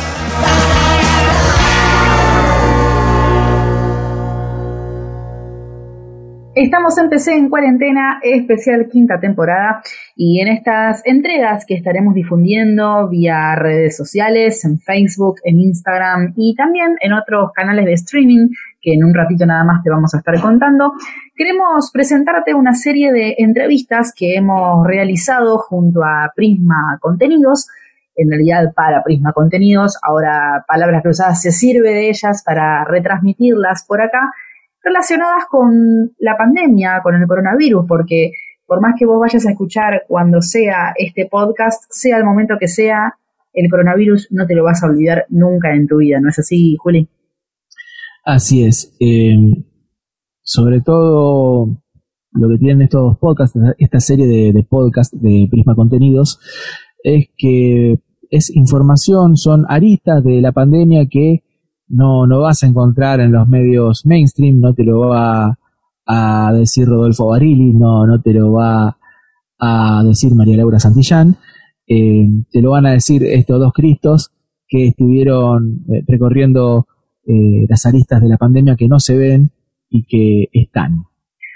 [6.53, 9.81] Estamos en PC en cuarentena, especial quinta temporada,
[10.15, 16.53] y en estas entregas que estaremos difundiendo vía redes sociales, en Facebook, en Instagram y
[16.53, 18.49] también en otros canales de streaming
[18.81, 20.93] que en un ratito nada más te vamos a estar contando,
[21.35, 27.67] queremos presentarte una serie de entrevistas que hemos realizado junto a Prisma Contenidos,
[28.15, 34.01] en realidad para Prisma Contenidos, ahora Palabras Cruzadas se sirve de ellas para retransmitirlas por
[34.01, 34.31] acá
[34.83, 38.31] relacionadas con la pandemia, con el coronavirus, porque
[38.65, 42.67] por más que vos vayas a escuchar cuando sea este podcast, sea el momento que
[42.67, 43.15] sea,
[43.53, 46.77] el coronavirus no te lo vas a olvidar nunca en tu vida, ¿no es así,
[46.79, 47.07] Juli?
[48.23, 48.95] Así es.
[48.99, 49.35] Eh,
[50.43, 51.81] sobre todo
[52.33, 56.39] lo que tienen estos podcasts, esta serie de, podcasts de Prisma Contenidos,
[57.03, 61.43] es que es información, son aristas de la pandemia que
[61.87, 65.57] no, no vas a encontrar en los medios mainstream, no te lo va
[66.05, 68.97] a decir Rodolfo Barili, no, no te lo va
[69.59, 71.35] a decir María Laura Santillán,
[71.87, 74.31] eh, te lo van a decir estos dos cristos
[74.67, 76.87] que estuvieron eh, recorriendo
[77.27, 79.51] eh, las aristas de la pandemia que no se ven
[79.89, 81.03] y que están,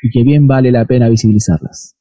[0.02, 1.96] y que bien vale la pena visibilizarlas.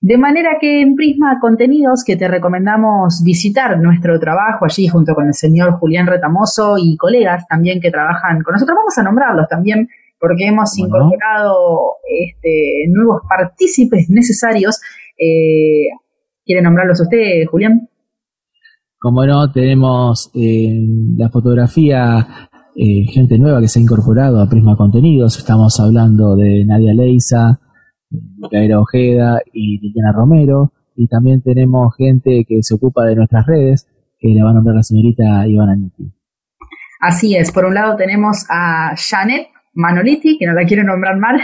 [0.00, 5.28] De manera que en Prisma Contenidos, que te recomendamos visitar nuestro trabajo allí junto con
[5.28, 9.88] el señor Julián Retamoso y colegas también que trabajan con nosotros, vamos a nombrarlos también
[10.20, 14.80] porque hemos incorporado este, nuevos partícipes necesarios.
[15.18, 15.86] Eh,
[16.44, 17.88] ¿Quiere nombrarlos usted, Julián?
[18.98, 25.38] Como no, tenemos en la fotografía gente nueva que se ha incorporado a Prisma Contenidos.
[25.38, 27.60] Estamos hablando de Nadia Leisa,
[28.10, 30.72] Micaela Ojeda y Liliana Romero.
[30.96, 33.86] Y también tenemos gente que se ocupa de nuestras redes,
[34.18, 36.12] que la va a nombrar la señorita Ivana Nitti.
[37.00, 41.40] Así es, por un lado tenemos a Janet Manoliti, que no la quiero nombrar mal.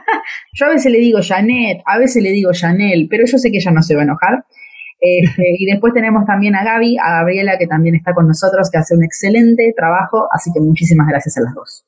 [0.52, 3.58] yo a veces le digo Janet, a veces le digo Janel, pero yo sé que
[3.58, 4.44] ella no se va a enojar.
[5.00, 8.78] Este, y después tenemos también a Gaby, a Gabriela, que también está con nosotros, que
[8.78, 11.84] hace un excelente trabajo, así que muchísimas gracias a las dos.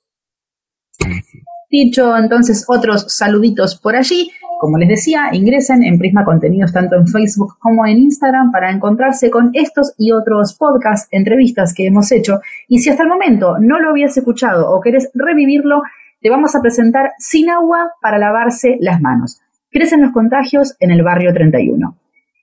[1.70, 4.30] Dicho entonces otros saluditos por allí,
[4.60, 9.30] como les decía, ingresen en Prisma Contenidos tanto en Facebook como en Instagram para encontrarse
[9.30, 12.40] con estos y otros podcasts, entrevistas que hemos hecho.
[12.68, 15.82] Y si hasta el momento no lo habías escuchado o querés revivirlo,
[16.20, 19.40] te vamos a presentar Sin agua para lavarse las manos.
[19.70, 21.99] Crecen los contagios en el barrio 31.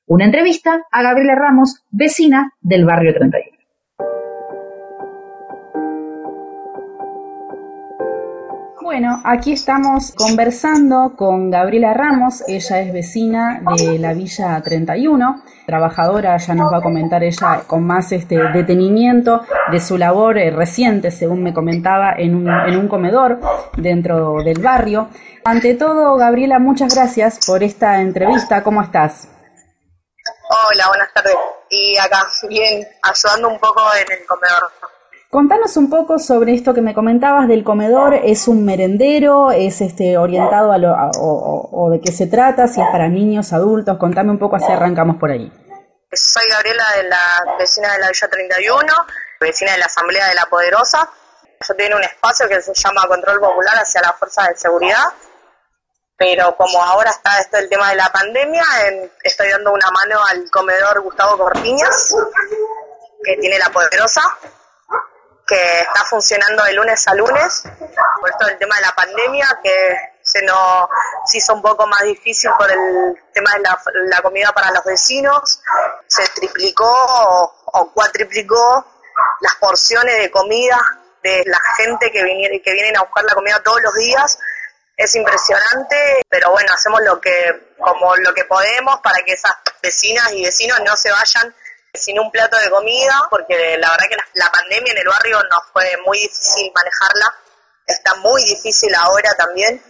[0.10, 3.58] Una entrevista a Gabriela Ramos, vecina del barrio 31.
[8.82, 16.38] Bueno, aquí estamos conversando con Gabriela Ramos, ella es vecina de la Villa 31, trabajadora,
[16.38, 21.12] ya nos va a comentar ella con más este detenimiento de su labor eh, reciente,
[21.12, 23.41] según me comentaba, en un, en un comedor
[23.76, 25.10] dentro del barrio.
[25.43, 29.37] Ante todo, Gabriela, muchas gracias por esta entrevista, ¿cómo estás?
[30.50, 31.36] Hola, buenas tardes.
[31.70, 34.72] Y acá, bien, ayudando un poco en el comedor.
[35.30, 38.14] Contanos un poco sobre esto que me comentabas del comedor.
[38.14, 39.52] ¿Es un merendero?
[39.52, 42.68] ¿Es este orientado a lo, o, de qué se trata?
[42.68, 43.98] Si es para niños, adultos.
[43.98, 45.52] Contame un poco, así arrancamos por ahí.
[46.14, 48.93] Soy Gabriela de la vecina de la Villa 31.
[49.41, 51.10] vecina de la Asamblea de la Poderosa.
[51.68, 55.04] Yo tengo un espacio que se llama Control Popular hacia las fuerzas de seguridad,
[56.18, 58.63] pero como ahora está esto el tema de la pandemia,
[59.24, 62.15] estoy dando una mano al comedor Gustavo Cortiñas,
[63.24, 64.22] que tiene la Poderosa,
[65.45, 67.63] que está funcionando de lunes a lunes,
[68.20, 70.89] por esto el tema de la pandemia, que se nos
[71.34, 73.61] hizo un poco más difícil por el tema de
[74.09, 75.61] la, comida para los vecinos,
[76.07, 76.93] se triplicó
[77.65, 78.86] o, cuatriplicó
[79.39, 80.80] las porciones de comida
[81.24, 84.38] de la gente que, viene, que vienen a buscar la comida todos los días.
[84.98, 85.95] Es impresionante,
[86.28, 90.80] pero bueno, hacemos lo que, como lo que podemos para que esas vecinas y vecinos
[90.84, 91.56] no se vayan
[91.93, 95.62] sin un plato de comida, porque la verdad que la, pandemia en el barrio nos
[95.72, 97.36] fue muy difícil manejarla,
[97.86, 99.82] está muy difícil ahora también.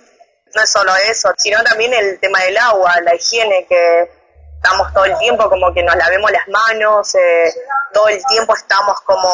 [0.53, 4.11] No es solo eso, sino también el tema del agua, la higiene, que
[4.55, 7.53] estamos todo el tiempo como que nos lavemos las manos, eh,
[7.93, 9.29] todo el tiempo estamos como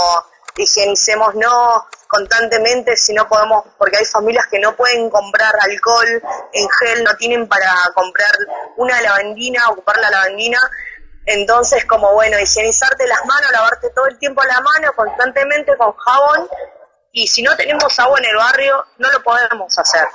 [0.55, 6.21] higienicemos no constantemente si no podemos, porque hay familias que no pueden comprar alcohol
[6.53, 8.31] en gel, no tienen para comprar
[8.77, 10.59] una lavandina, ocupar la lavandina,
[11.25, 16.49] entonces, como bueno, higienizarte las manos, lavarte todo el tiempo la mano constantemente con jabón.
[17.11, 20.05] Y si no tenemos agua en el barrio, no lo podemos hacer.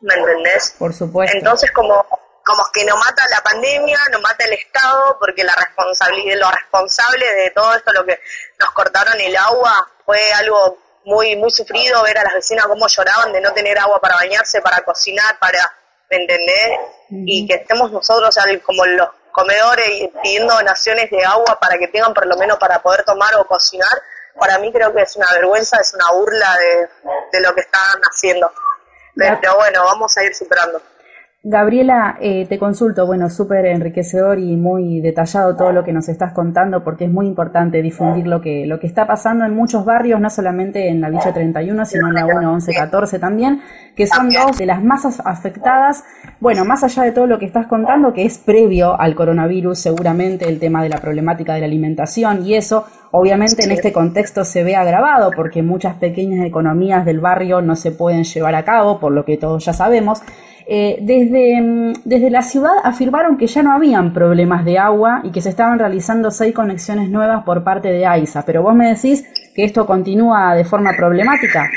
[0.00, 0.74] ¿Me entendés?
[0.78, 1.36] Por supuesto.
[1.36, 2.04] Entonces, como,
[2.44, 7.34] como que nos mata la pandemia, nos mata el Estado, porque la responsabilidad, lo responsable
[7.34, 8.20] de todo esto, lo que
[8.58, 13.32] nos cortaron el agua, fue algo muy, muy sufrido ver a las vecinas cómo lloraban
[13.32, 15.72] de no tener agua para bañarse, para cocinar, para,
[16.10, 16.78] ¿me entendés?
[17.10, 22.14] Y que estemos nosotros como los comedores y pidiendo donaciones de agua para que tengan
[22.14, 24.02] por lo menos para poder tomar o cocinar,
[24.38, 26.56] para mí creo que es una vergüenza, es una burla
[27.32, 28.50] de, lo que están haciendo.
[29.14, 30.80] Pero bueno, vamos a ir superando.
[31.46, 36.32] Gabriela, eh, te consulto, bueno, súper enriquecedor y muy detallado todo lo que nos estás
[36.32, 40.18] contando porque es muy importante difundir lo que, lo que está pasando en muchos barrios,
[40.22, 43.60] no solamente en la Villa 31, sino en la 1, 11, 14 también,
[43.94, 46.04] que son dos de las masas afectadas.
[46.40, 50.48] Bueno, más allá de todo lo que estás contando, que es previo al coronavirus, seguramente
[50.48, 54.64] el tema de la problemática de la alimentación y eso, obviamente en este contexto se
[54.64, 59.12] ve agravado porque muchas pequeñas economías del barrio no se pueden llevar a cabo, por
[59.12, 60.22] lo que todos ya sabemos.
[60.66, 65.30] Eh, desde, mm, desde la ciudad afirmaron que ya no habían problemas de agua y
[65.30, 69.24] que se estaban realizando seis conexiones nuevas por parte de AISA, pero vos me decís
[69.54, 71.70] que esto continúa de forma problemática.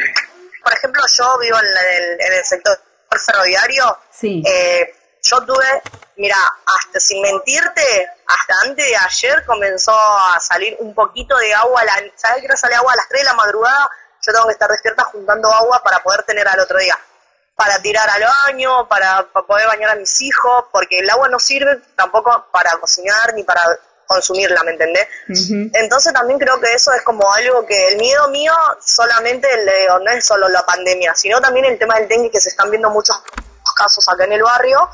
[0.64, 2.78] Por ejemplo, yo vivo en el, sector
[3.26, 3.98] ferroviario.
[4.10, 4.42] Sí.
[4.46, 5.82] Eh, yo tuve,
[6.16, 11.84] mira, hasta sin mentirte, hasta antes de ayer comenzó a salir un poquito de agua.
[11.84, 13.90] La, ¿Sabes que no sale agua a las 3 de la madrugada?
[14.26, 16.98] Yo tengo que estar despierta juntando agua para poder tener al otro día
[17.58, 21.82] para tirar al baño, para, poder bañar a mis hijos, porque el agua no sirve
[21.96, 23.62] tampoco para cocinar ni para
[24.06, 25.08] consumirla, ¿me entendés?
[25.74, 30.12] Entonces también creo que eso es como algo que el miedo mío solamente le no
[30.12, 33.18] es solo la pandemia, sino también el tema del dengue que se están viendo muchos
[33.76, 34.88] casos acá en el barrio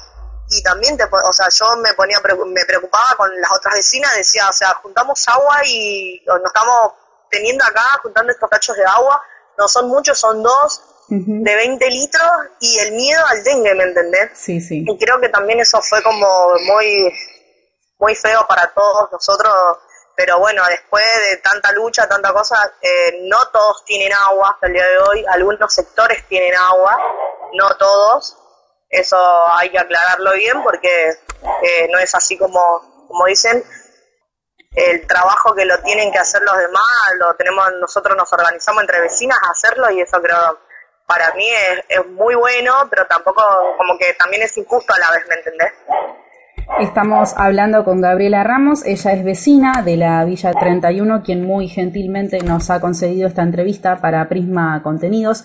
[0.49, 4.47] y también te, o sea, yo me ponía me preocupaba con las otras vecinas, decía,
[4.49, 6.77] o sea, juntamos agua y nos estamos
[7.29, 9.21] teniendo acá juntando estos cachos de agua,
[9.57, 14.31] no son muchos, son dos de 20 litros y el miedo al dengue, ¿me entendés?
[14.33, 14.83] Sí, sí.
[14.87, 16.27] Y creo que también eso fue como
[16.65, 17.13] muy,
[17.99, 19.53] muy feo para todos nosotros,
[20.15, 24.73] pero bueno, después de tanta lucha, tanta cosa, eh, no todos tienen agua hasta el
[24.73, 26.97] día de hoy, algunos sectores tienen agua,
[27.53, 28.37] no todos,
[28.89, 29.17] eso
[29.51, 33.63] hay que aclararlo bien porque eh, no es así como, como dicen,
[34.75, 36.83] el trabajo que lo tienen que hacer los demás,
[37.19, 40.59] lo tenemos nosotros nos organizamos entre vecinas a hacerlo y eso creo
[41.05, 41.45] para mí
[41.89, 43.43] es, muy bueno, pero tampoco,
[43.77, 45.73] como que también es injusto a la vez, ¿me entendés?
[46.79, 52.39] Estamos hablando con Gabriela Ramos, ella es vecina de la Villa 31, quien muy gentilmente
[52.39, 55.43] nos ha concedido esta entrevista para Prisma Contenidos.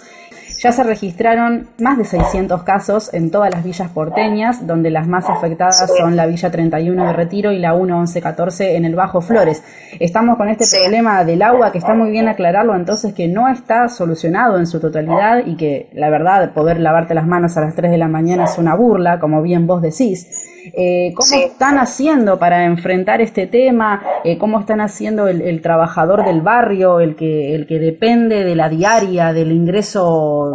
[0.58, 5.30] Ya se registraron más de 600 casos en todas las villas porteñas, donde las más
[5.30, 9.62] afectadas son la Villa 31 de Retiro y la 1114 en el Bajo Flores.
[10.00, 13.88] Estamos con este problema del agua, que está muy bien aclararlo entonces, que no está
[13.88, 17.92] solucionado en su totalidad y que la verdad poder lavarte las manos a las 3
[17.92, 20.48] de la mañana es una burla, como bien vos decís.
[20.74, 24.02] Eh, ¿Cómo están haciendo para enfrentar este tema?
[24.24, 28.68] Eh, ¿Cómo están haciendo el, trabajador del barrio, el que, el que depende de la
[28.68, 30.52] diaria, del ingreso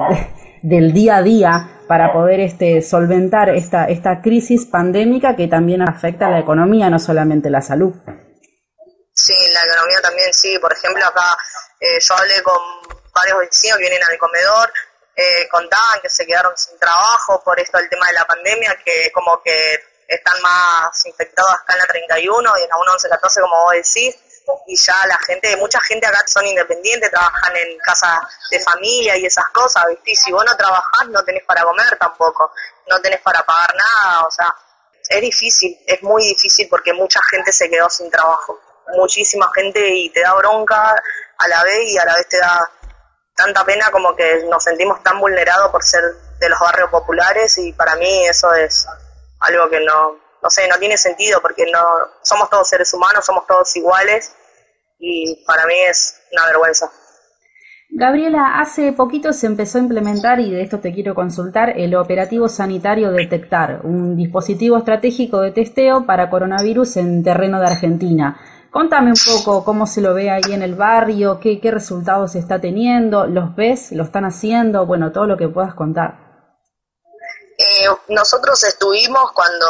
[0.61, 6.27] del día a día para poder este, solventar esta, esta crisis pandémica que también afecta
[6.27, 7.93] a la economía, no solamente la salud?
[9.13, 10.57] Sí, la economía también, sí.
[10.59, 11.37] Por ejemplo, acá
[11.79, 12.59] eh, yo hablé con
[13.13, 14.71] varios vecinos que vienen al comedor,
[15.15, 19.11] eh, contaban que se quedaron sin trabajo por esto del tema de la pandemia, que
[19.13, 23.74] como que están más infectados acá en la 31 y en la 1114, como vos
[23.74, 24.16] decís,
[24.68, 29.26] y ya la gente, mucha gente acá son independientes, trabajan en casa de familia y
[29.26, 30.11] esas cosas, ¿viste?
[30.11, 32.51] Y si vos no trabajás no tenés para comer tampoco,
[32.88, 34.53] no tenés para pagar nada, o sea,
[35.09, 38.59] es difícil, es muy difícil porque mucha gente se quedó sin trabajo,
[38.95, 40.95] muchísima gente y te da bronca
[41.38, 42.70] a la vez y a la vez te da
[43.36, 46.03] tanta pena como que nos sentimos tan vulnerados por ser
[46.39, 48.88] de los barrios populares y para mí eso es
[49.43, 51.79] algo que no, no sé, no tiene sentido porque no
[52.21, 54.35] somos todos seres humanos, somos todos iguales
[54.99, 56.91] y para mí es una vergüenza.
[57.95, 62.49] Gabriela, hace poquito se empezó a implementar, y de esto te quiero consultar, el operativo
[62.49, 68.39] sanitario Detectar, un dispositivo estratégico de testeo para coronavirus en terreno de Argentina.
[68.71, 72.59] Contame un poco cómo se lo ve ahí en el barrio, qué, qué resultados está
[72.59, 76.22] teniendo, los ves, lo están haciendo, bueno, todo lo que puedas contar.
[77.64, 79.68] Eh, nosotros estuvimos cuando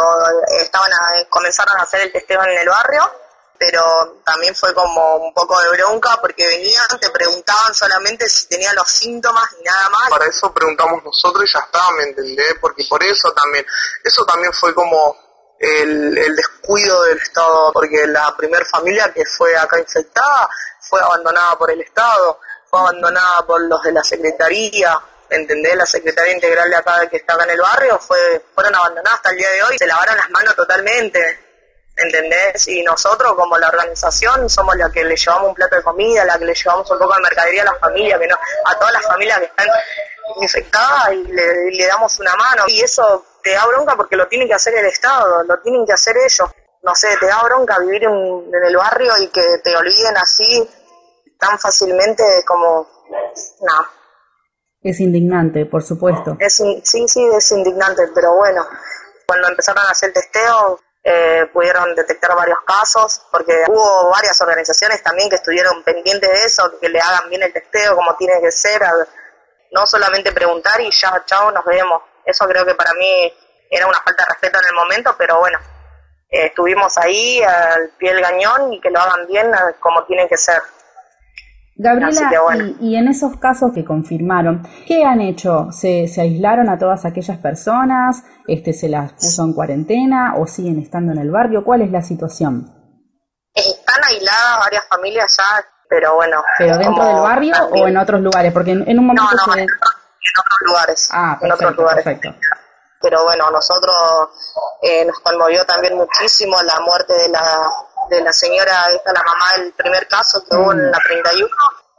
[0.59, 0.91] estaban
[1.29, 3.11] comenzaron a hacer el testeo en el barrio,
[3.57, 8.75] pero también fue como un poco de bronca porque venían, te preguntaban solamente si tenían
[8.75, 10.09] los síntomas y nada más.
[10.09, 12.55] Para eso preguntamos nosotros y ya está, ¿me entendés?
[12.59, 13.65] Porque por eso también,
[14.03, 15.15] eso también fue como
[15.59, 20.49] el, descuido del Estado, porque la primera familia que fue acá infectada
[20.81, 22.39] fue abandonada por el Estado,
[22.69, 24.99] fue abandonada por los de la Secretaría,
[25.35, 25.75] ¿entendés?
[25.75, 29.31] La Secretaría Integral de acá que está acá en el barrio fue, fueron abandonadas hasta
[29.31, 31.39] el día de hoy, se lavaron las manos totalmente,
[31.95, 32.67] ¿entendés?
[32.67, 36.37] Y nosotros como la organización somos la que le llevamos un plato de comida, la
[36.37, 39.03] que le llevamos un poco de mercadería a las familias, que no, a todas las
[39.03, 39.67] familias que están
[40.41, 42.63] infectadas y le, le damos una mano.
[42.67, 45.93] Y eso te da bronca porque lo tiene que hacer el Estado, lo tienen que
[45.93, 46.49] hacer ellos.
[46.81, 50.69] No sé, te da bronca vivir en, el barrio y que te olviden así
[51.39, 52.87] tan fácilmente como,
[53.61, 54.02] no.
[54.83, 56.35] Es indignante, por supuesto.
[56.39, 58.65] Es, sí, sí, es indignante, pero bueno,
[59.25, 65.01] cuando empezaron a hacer el testeo, eh, pudieron detectar varios casos, porque hubo varias organizaciones
[65.03, 68.51] también que estuvieron pendientes de eso, que le hagan bien el testeo como tiene que
[68.51, 68.81] ser,
[69.71, 72.01] no solamente preguntar y ya, chao, nos vemos.
[72.25, 73.33] Eso creo que para mí
[73.69, 75.59] era una falta de respeto en el momento, pero bueno,
[76.29, 80.27] eh, estuvimos ahí al pie del gañón y que lo hagan bien eh, como tiene
[80.29, 80.61] que ser.
[81.75, 82.29] Gabriela,
[82.79, 85.71] y, en esos casos que confirmaron, ¿qué han hecho?
[85.71, 88.23] ¿Se, ¿Se, aislaron a todas aquellas personas?
[88.47, 91.63] Este, ¿Se las puso en cuarentena o siguen estando en el barrio?
[91.63, 92.71] ¿Cuál es la situación?
[93.55, 96.43] Están aisladas varias familias ya, pero bueno.
[96.59, 98.53] ¿Pero dentro del barrio o en otros lugares?
[98.53, 101.09] Porque en, un momento no, no, en otros lugares.
[101.11, 102.05] Ah, en otros lugares.
[103.01, 103.95] Pero bueno, nosotros
[104.81, 107.69] eh, nos conmovió también muchísimo la muerte de la,
[108.09, 111.49] de la señora, esta la mamá del primer caso que hubo en la 31,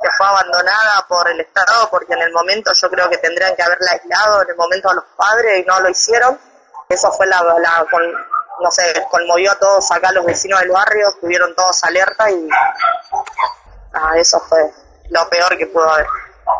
[0.01, 3.63] que fue abandonada por el Estado, porque en el momento yo creo que tendrían que
[3.63, 6.39] haberla aislado en el momento a los padres y no lo hicieron.
[6.89, 7.87] Eso fue la, la
[8.61, 12.49] no sé, conmovió a todos acá, los vecinos del barrio, estuvieron todos alerta y
[13.93, 14.71] ah, eso fue
[15.11, 16.07] lo peor que pudo haber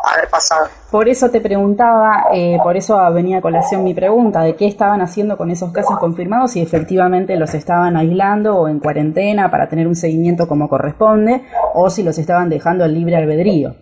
[0.03, 0.67] haber pasado.
[0.91, 5.01] Por eso te preguntaba, eh, por eso venía a colación mi pregunta, de qué estaban
[5.01, 9.87] haciendo con esos casos confirmados, si efectivamente los estaban aislando o en cuarentena para tener
[9.87, 13.75] un seguimiento como corresponde, o si los estaban dejando al libre albedrío.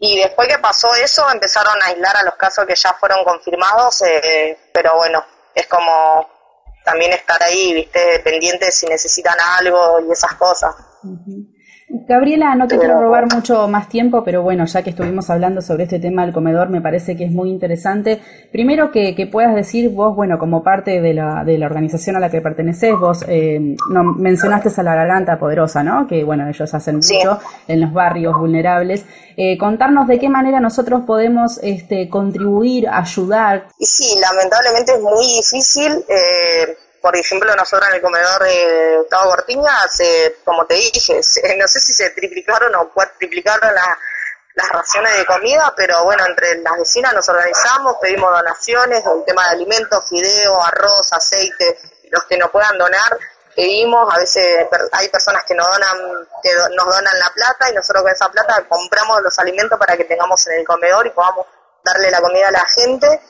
[0.00, 4.02] Y después que pasó eso, empezaron a aislar a los casos que ya fueron confirmados,
[4.02, 5.24] eh, pero bueno,
[5.54, 6.28] es como
[6.84, 10.74] también estar ahí, viste, pendiente si necesitan algo y esas cosas.
[12.08, 15.84] Gabriela, no te quiero robar mucho más tiempo, pero bueno, ya que estuvimos hablando sobre
[15.84, 18.20] este tema del comedor, me parece que es muy interesante.
[18.50, 22.30] Primero que, puedas decir vos, bueno, como parte de la, de la organización a la
[22.30, 26.08] que perteneces, vos eh, no, mencionaste a la Garganta Poderosa, ¿no?
[26.08, 27.38] Que bueno, ellos hacen mucho
[27.68, 29.04] en los barrios vulnerables.
[29.36, 33.68] Eh, contarnos de qué manera nosotros podemos este, contribuir, ayudar.
[33.78, 35.92] Y sí, lamentablemente es muy difícil.
[36.08, 41.20] Eh por ejemplo, nosotros en el comedor de Gustavo Cortiña, se, como te dije,
[41.58, 43.74] no sé si se triplicaron o cuatriplicaron
[44.54, 49.44] las raciones de comida, pero bueno, entre las vecinas nos organizamos, pedimos donaciones, el tema
[49.44, 51.78] de alimentos, fideo, arroz, aceite,
[52.10, 53.18] los que nos puedan donar,
[53.54, 58.02] pedimos, a veces hay personas que nos donan, que nos donan la plata y nosotros
[58.02, 61.48] con esa plata compramos los alimentos para que tengamos en el comedor y podamos
[61.84, 63.20] darle la comida a la gente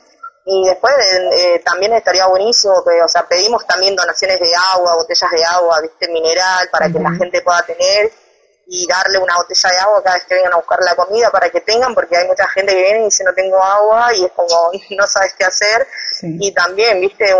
[0.47, 0.95] y después
[1.33, 5.81] eh, también estaría buenísimo, que, o sea, pedimos también donaciones de agua, botellas de agua,
[5.81, 8.13] viste, mineral, para que la gente pueda tener
[8.67, 11.51] y darle una botella de agua cada vez que vengan a buscar la comida para
[11.51, 14.33] que tengan, porque hay mucha gente que viene y dice no tengo agua y es
[14.33, 15.87] como no sabes qué hacer.
[16.23, 17.35] Y también, viste,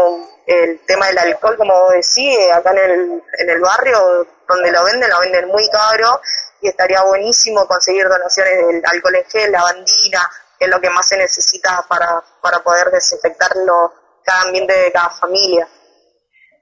[0.47, 4.85] el tema del alcohol, como vos decís, acá en el, en el barrio donde lo
[4.85, 6.21] venden, lo venden muy caro
[6.61, 10.31] y estaría buenísimo conseguir donaciones del alcohol en gel, lavandina,
[10.65, 13.93] es lo que más se necesita para, para poder desinfectarlo
[14.25, 15.69] cada ambiente de cada familia.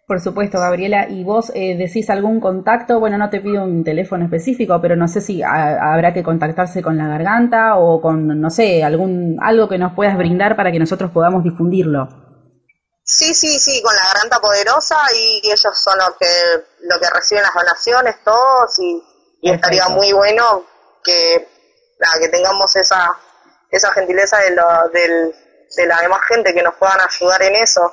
[0.07, 1.07] Por supuesto, Gabriela.
[1.09, 3.01] ¿Y vos eh, decís algún contacto?
[3.01, 6.99] Bueno, no te pido un teléfono específico, pero no sé si habrá que contactarse con
[6.99, 11.13] la garganta o con, no sé, algún algo que nos puedas brindar para que nosotros
[11.13, 12.09] podamos difundirlo.
[13.05, 16.27] Sí, sí, sí, con la garganta poderosa y ellos son los que,
[16.83, 19.03] lo que reciben las donaciones, todos, y,
[19.43, 20.65] estaría muy bueno
[21.03, 21.49] que,
[22.21, 23.09] que tengamos esa,
[23.73, 25.35] esa gentileza de, lo, del,
[25.77, 27.93] de la demás gente que nos puedan ayudar en eso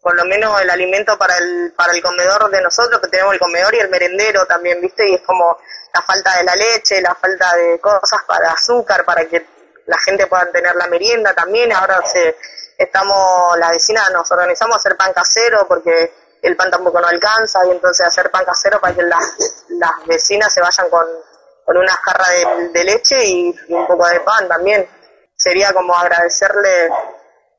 [0.00, 3.38] por lo menos el alimento para el, para el comedor de nosotros, que tenemos el
[3.38, 5.08] comedor y el merendero también, ¿viste?
[5.08, 5.58] Y es como
[5.92, 9.46] la falta de la leche, la falta de cosas para azúcar, para que
[9.86, 11.72] la gente pueda tener la merienda también.
[11.72, 12.36] Ahora se,
[12.78, 16.12] estamos, la vecina nos organizamos a hacer pan casero porque
[16.42, 19.36] el pan tampoco no alcanza y entonces hacer pan casero para que las,
[19.68, 21.06] las vecinas se vayan con,
[21.66, 22.24] con una jarra
[22.72, 24.88] de, leche y, un poco de pan también.
[25.42, 26.88] Sería como agradecerle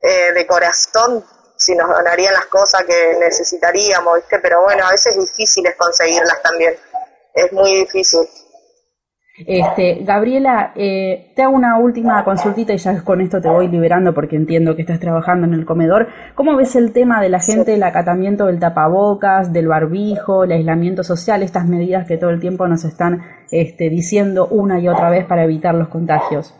[0.02, 1.24] eh, de corazón
[1.56, 4.38] si nos donarían las cosas que necesitaríamos, ¿viste?
[4.38, 6.74] Pero bueno, a veces es difícil conseguirlas también.
[7.34, 8.20] Es muy difícil.
[9.44, 14.14] Este, Gabriela, eh, te hago una última consultita y ya con esto te voy liberando
[14.14, 16.06] porque entiendo que estás trabajando en el comedor.
[16.36, 21.02] ¿Cómo ves el tema de la gente, el acatamiento del tapabocas, del barbijo, el aislamiento
[21.02, 25.24] social, estas medidas que todo el tiempo nos están este, diciendo una y otra vez
[25.26, 26.54] para evitar los contagios?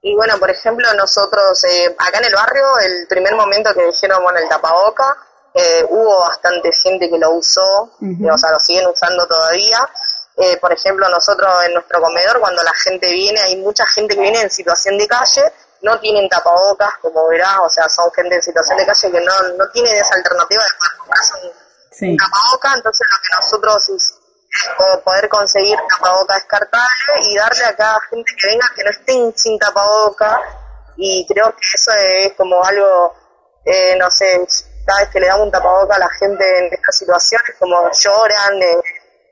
[0.00, 4.22] Y bueno, por ejemplo, nosotros eh, acá en el barrio, el primer momento que dijeron,
[4.22, 5.16] bueno, el tapaboca,
[5.54, 9.88] eh, hubo bastante gente que lo usó, o sea, lo siguen usando todavía.
[10.36, 14.20] Eh, por ejemplo, nosotros en nuestro comedor, cuando la gente viene, hay mucha gente que
[14.20, 18.42] viene en situación de calle, no tienen tapabocas, como verás, o sea, son gente en
[18.42, 23.06] situación de calle que no, no tienen esa alternativa de poder comprarse un, tapabocas, entonces
[23.10, 24.17] lo que nosotros
[24.78, 29.36] o poder conseguir tapaboca descartable y darle a cada gente que venga que no estén
[29.36, 30.40] sin tapaboca
[30.96, 33.14] y creo que eso es como algo,
[33.64, 34.40] eh, no sé,
[34.84, 38.62] cada vez que le damos un tapaboca a la gente en estas situaciones, como lloran,
[38.62, 38.82] eh,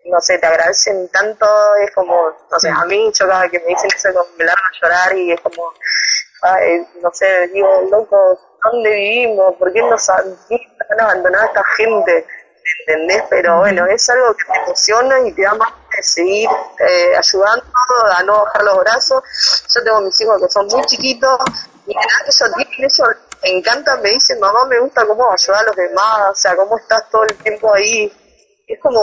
[0.04, 1.46] no sé, te agradecen tanto,
[1.84, 2.14] es como,
[2.50, 4.08] no sé, a mí yo que me dicen eso
[4.38, 5.72] me largo a llorar y es como,
[7.02, 9.54] no sé, digo, loco, ¿dónde vivimos?
[9.56, 10.36] ¿Por qué nos han,
[10.98, 12.26] abandonado a esta gente?
[12.80, 13.22] ¿Entendés?
[13.30, 16.48] Pero bueno, es algo que te emociona y te da más de seguir
[16.80, 17.64] eh, ayudando
[18.16, 19.22] a no bajar los brazos.
[19.74, 21.38] Yo tengo mis hijos que son muy chiquitos
[21.86, 23.08] y que ellos tienen ellos
[23.42, 26.78] me encanta, me dicen, mamá, me gusta cómo ayudar a los demás, o sea, cómo
[26.78, 28.12] estás todo el tiempo ahí.
[28.66, 29.00] Es como,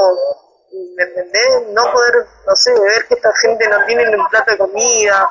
[0.74, 1.68] ¿me entendés?
[1.70, 5.30] No poder, no sé, ver que esta gente no tiene un plato de comida,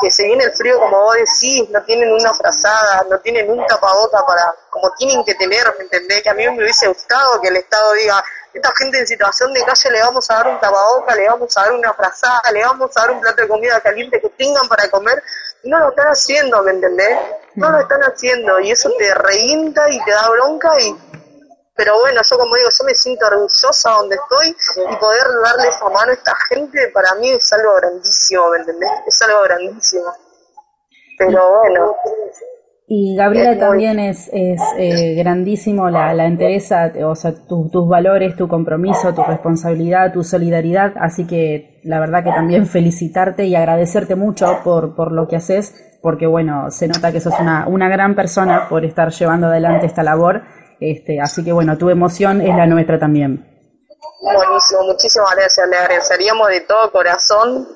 [0.00, 3.66] que se viene el frío como vos decís, no tienen una frazada, no tienen un
[3.66, 6.22] tapabota para, como tienen que tener, ¿me entendés?
[6.22, 9.62] Que a mí me hubiese gustado que el Estado diga, esta gente en situación de
[9.62, 12.90] calle le vamos a dar un tapaboca, le vamos a dar una frazada, le vamos
[12.96, 15.22] a dar un plato de comida caliente que tengan para comer,
[15.62, 17.18] y no lo están haciendo, ¿me entendés?
[17.56, 20.96] No lo están haciendo, y eso te revienta y te da bronca y
[21.78, 25.84] pero bueno, yo como digo, yo me siento orgullosa donde estoy y poder darle esa
[25.84, 28.90] mano a esta gente para mí es algo grandísimo, ¿me entendés?
[29.06, 30.06] Es algo grandísimo.
[31.16, 31.94] Pero bueno.
[32.88, 38.48] Y Gabriela también es, es eh, grandísimo la, la entereza, o sea, tus valores, tu
[38.48, 44.62] compromiso, tu responsabilidad, tu solidaridad, así que la verdad que también felicitarte y agradecerte mucho
[44.64, 48.68] por, por lo que haces, porque bueno, se nota que sos una, una gran persona
[48.68, 50.42] por estar llevando adelante esta labor
[50.80, 53.44] este, así que bueno, tu emoción es la nuestra también.
[54.20, 55.68] Buenísimo, muchísimas gracias.
[55.68, 57.68] Le agradeceríamos de todo corazón.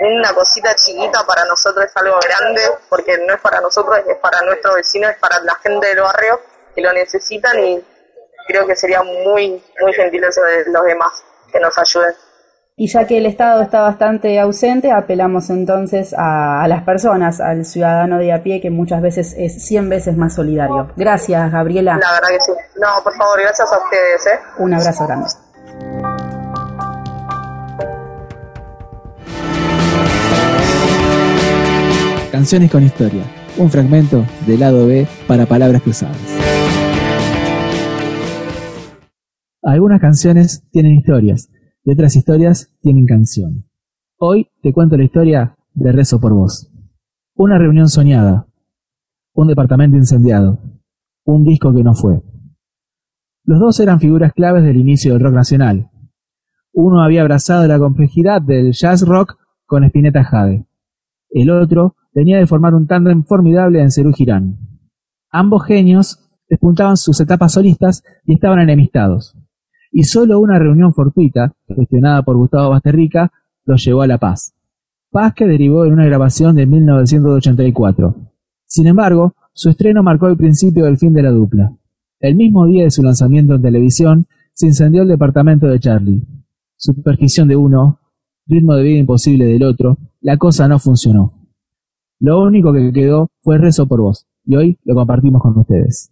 [0.00, 4.42] Una cosita chiquita para nosotros es algo grande, porque no es para nosotros, es para
[4.42, 6.40] nuestros vecinos, es para la gente del barrio
[6.74, 7.84] que lo necesitan y
[8.46, 12.14] creo que sería muy, muy gentil eso de los demás que nos ayuden.
[12.80, 18.18] Y ya que el Estado está bastante ausente, apelamos entonces a, las personas, al ciudadano
[18.18, 20.88] de a pie, que muchas veces es 100 veces más solidario.
[20.94, 21.98] Gracias, Gabriela.
[22.00, 22.52] La verdad que sí.
[22.80, 24.26] No, por favor, gracias a ustedes.
[24.28, 24.38] ¿eh?
[24.58, 25.26] Un abrazo grande.
[32.30, 33.24] Canciones con historia.
[33.56, 36.16] Un fragmento del lado B para palabras cruzadas.
[39.64, 41.48] Algunas canciones tienen historias
[41.88, 43.64] y otras historias tienen canción.
[44.18, 46.70] Hoy te cuento la historia de Rezo por Vos.
[47.34, 48.46] Una reunión soñada,
[49.32, 50.58] un departamento incendiado,
[51.24, 52.20] un disco que no fue.
[53.42, 55.88] Los dos eran figuras claves del inicio del rock nacional.
[56.74, 60.66] Uno había abrazado la complejidad del jazz rock con Spinetta Jade.
[61.30, 64.58] El otro tenía de formar un tándem formidable en Cerú Girán.
[65.30, 69.38] Ambos genios despuntaban sus etapas solistas y estaban enemistados
[69.92, 73.32] y solo una reunión fortuita, gestionada por Gustavo Basterrica,
[73.64, 74.54] lo llevó a la paz.
[75.10, 78.14] Paz que derivó en una grabación de 1984.
[78.66, 81.72] Sin embargo, su estreno marcó el principio del fin de la dupla.
[82.20, 86.26] El mismo día de su lanzamiento en televisión, se incendió el departamento de Charlie.
[86.76, 88.00] Superstición de uno,
[88.46, 91.32] ritmo de vida imposible del otro, la cosa no funcionó.
[92.20, 96.10] Lo único que quedó fue rezo por vos, y hoy lo compartimos con ustedes.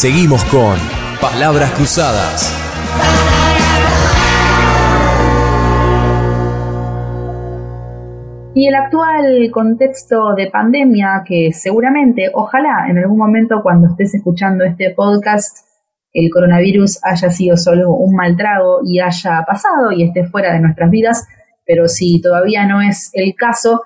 [0.00, 0.78] Seguimos con
[1.20, 2.56] Palabras Cruzadas.
[8.54, 14.64] Y el actual contexto de pandemia, que seguramente, ojalá en algún momento cuando estés escuchando
[14.64, 15.66] este podcast,
[16.14, 20.60] el coronavirus haya sido solo un mal trago y haya pasado y esté fuera de
[20.60, 21.28] nuestras vidas,
[21.66, 23.82] pero si todavía no es el caso,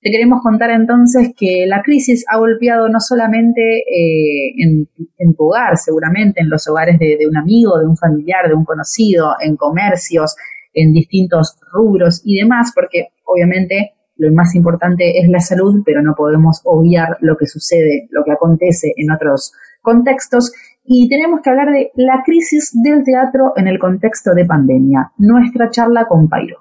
[0.00, 5.76] te queremos contar entonces que la crisis ha golpeado no solamente eh, en, tu hogar,
[5.76, 9.56] seguramente, en los hogares de, de un amigo, de un familiar, de un conocido, en
[9.56, 10.36] comercios,
[10.72, 16.14] en distintos rubros y demás, porque obviamente lo más importante es la salud, pero no
[16.14, 20.52] podemos obviar lo que sucede, lo que acontece en otros contextos.
[20.84, 25.70] Y tenemos que hablar de la crisis del teatro en el contexto de pandemia, nuestra
[25.70, 26.58] charla con Pairo.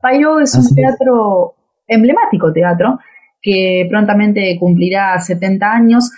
[0.00, 1.56] Pairo es un teatro,
[1.88, 2.98] emblemático teatro,
[3.42, 6.10] que prontamente cumplirá 70 años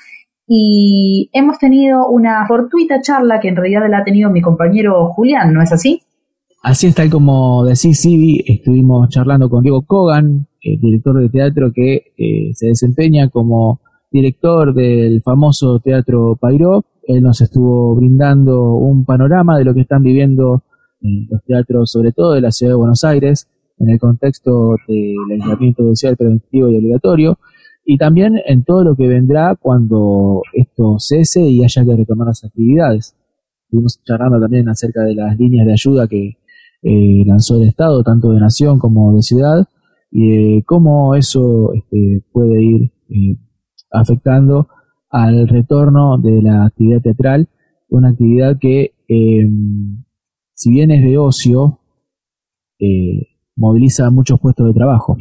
[0.46, 5.54] y hemos tenido una fortuita charla que en realidad la ha tenido mi compañero Julián,
[5.54, 6.02] ¿no es así?
[6.62, 11.72] Así es, tal como decís, Sibi, estuvimos charlando con Diego Kogan, el director de teatro
[11.72, 16.84] que eh, se desempeña como director del famoso Teatro Pairó.
[17.04, 20.64] Él nos estuvo brindando un panorama de lo que están viviendo
[21.00, 23.48] los teatros, sobre todo de la ciudad de Buenos Aires,
[23.80, 27.38] en el contexto del aislamiento social preventivo y obligatorio,
[27.84, 32.44] y también en todo lo que vendrá cuando esto cese y haya que retomar las
[32.44, 33.16] actividades.
[33.64, 36.36] Estuvimos charlando también acerca de las líneas de ayuda que
[36.82, 39.66] eh, lanzó el Estado, tanto de nación como de ciudad,
[40.10, 43.36] y cómo eso este, puede ir eh,
[43.90, 44.68] afectando
[45.08, 47.48] al retorno de la actividad teatral,
[47.88, 50.04] una actividad que, em,
[50.54, 51.80] si bien es de ocio,
[52.78, 53.26] eh,
[53.60, 55.16] moviliza muchos puestos de trabajo.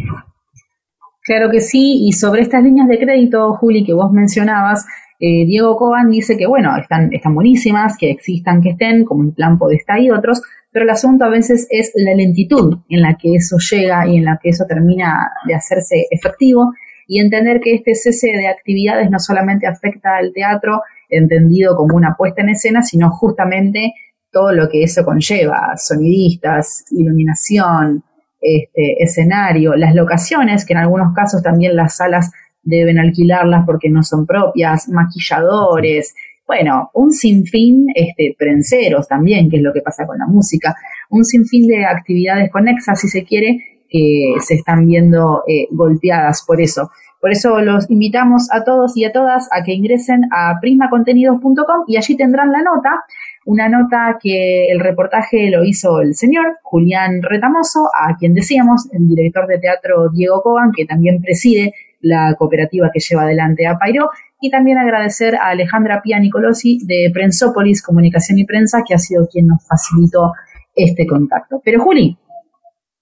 [1.24, 4.86] Claro que sí, y sobre estas líneas de crédito, Juli, que vos mencionabas,
[5.20, 9.60] Diego Coban dice que, bueno, están, están buenísimas, que existan, que estén, como el plan
[9.60, 13.58] Podestá y otros, pero el asunto a veces es la lentitud en la que eso
[13.58, 16.72] llega y en la que eso termina de hacerse efectivo
[17.08, 22.16] y entender que este cese de actividades no solamente afecta al teatro entendido como una
[22.16, 23.94] puesta en escena, sino justamente
[24.32, 28.04] todo lo que eso conlleva, sonidistas, iluminación,
[28.42, 32.32] este, escenario, las locaciones, que en algunos casos también las salas
[32.64, 36.14] deben alquilarlas porque no son propias, maquilladores,
[36.50, 40.76] bueno, un sinfín, este, prenseros también, que es lo que pasa con la música,
[41.12, 46.60] un sinfín de actividades conexas, si se quiere, que se están viendo eh, golpeadas por
[46.60, 46.90] eso.
[47.22, 51.98] Por eso los invitamos a todos y a todas a que ingresen a prismacontenidos.com y
[51.98, 53.04] allí tendrán la nota,
[53.50, 59.08] una nota que el reportaje lo hizo el señor Julián Retamoso, a quien decíamos, el
[59.08, 64.12] director de teatro Diego Coban, que también preside la cooperativa que lleva adelante a Pairo,
[64.40, 69.28] y también agradecer a Alejandra Pia Nicolosi de Prensópolis Comunicación y Prensa, que ha sido
[69.28, 70.34] quien nos facilitó
[70.76, 71.60] este contacto.
[71.66, 72.16] Pero Juli,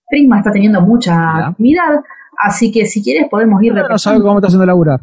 [0.10, 2.00] Prisma está teniendo mucha actividad,
[2.38, 3.74] así que si quieres podemos ir.
[3.74, 5.02] No sabe cómo está haciendo laburar.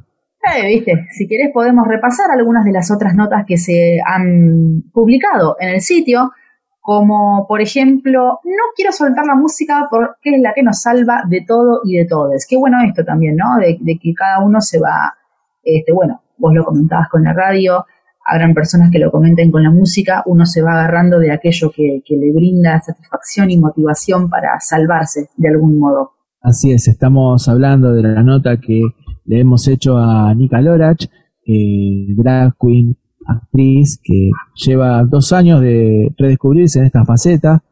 [0.53, 5.57] Eh, viste, si quieres podemos repasar algunas de las otras notas que se han publicado
[5.59, 6.33] en el sitio,
[6.81, 11.43] como por ejemplo, no quiero soltar la música porque es la que nos salva de
[11.47, 12.45] todo y de todos.
[12.47, 13.57] Qué bueno esto también, ¿no?
[13.59, 15.15] De, que cada uno se va,
[15.63, 17.87] este, bueno, vos lo comentabas con la radio,
[18.27, 22.03] habrán personas que lo comenten con la música, uno se va agarrando de aquello que,
[22.07, 26.13] le brinda satisfacción y motivación para salvarse de algún modo.
[26.43, 28.83] Así es, estamos hablando de la nota que
[29.25, 31.07] le hemos hecho a Nika Lorach,
[31.47, 32.97] drag queen,
[33.27, 37.63] actriz, que lleva dos años de redescubrirse en esta faceta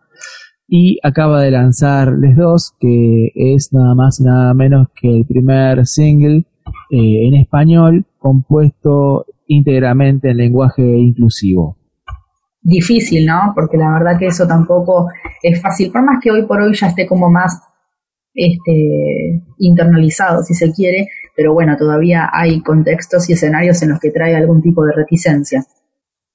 [0.75, 5.27] y acaba de lanzar Les Dos, que es nada más y nada menos que el
[5.27, 6.47] primer single
[6.91, 11.77] eh, en español compuesto íntegramente en lenguaje inclusivo.
[12.63, 13.53] Difícil, ¿no?
[13.55, 15.09] Porque la verdad que eso tampoco
[15.43, 17.61] es fácil, por más que hoy por hoy ya esté como más
[18.33, 24.11] este, internalizado, si se quiere, pero bueno, todavía hay contextos y escenarios en los que
[24.11, 25.65] trae algún tipo de reticencia.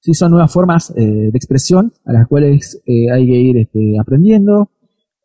[0.00, 3.96] Sí, son nuevas formas eh, de expresión a las cuales eh, hay que ir este,
[4.00, 4.70] aprendiendo,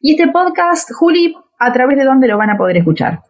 [0.00, 3.22] Y este podcast, Juli, ¿a través de dónde lo van a poder escuchar?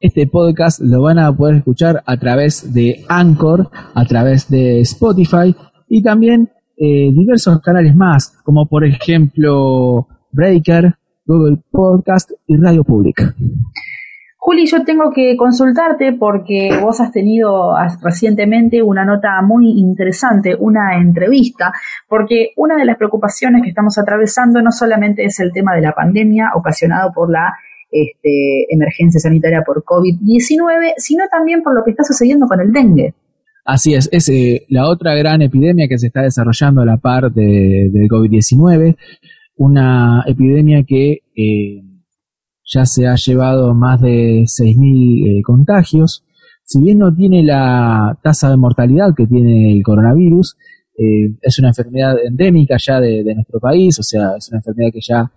[0.00, 5.54] Este podcast lo van a poder escuchar a través de Anchor, a través de Spotify
[5.88, 13.32] y también eh, diversos canales más, como por ejemplo Breaker, Google Podcast y Radio Pública.
[14.44, 20.98] Juli, yo tengo que consultarte porque vos has tenido recientemente una nota muy interesante, una
[20.98, 21.72] entrevista,
[22.08, 25.92] porque una de las preocupaciones que estamos atravesando no solamente es el tema de la
[25.92, 27.52] pandemia ocasionado por la
[27.88, 33.14] este, emergencia sanitaria por COVID-19, sino también por lo que está sucediendo con el dengue.
[33.64, 37.30] Así es, es eh, la otra gran epidemia que se está desarrollando a la par
[37.30, 38.96] de, del COVID-19,
[39.58, 41.91] una epidemia que eh,
[42.64, 46.24] ya se ha llevado más de 6.000 eh, contagios.
[46.64, 50.56] Si bien no tiene la tasa de mortalidad que tiene el coronavirus,
[50.94, 55.32] es una enfermedad endémica ya de, nuestro país, o sea, es una enfermedad que ya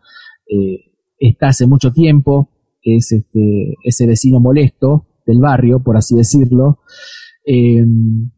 [1.17, 2.49] está hace mucho tiempo,
[2.83, 6.79] es este, ese vecino molesto del barrio, por así decirlo.
[7.45, 8.31] Em,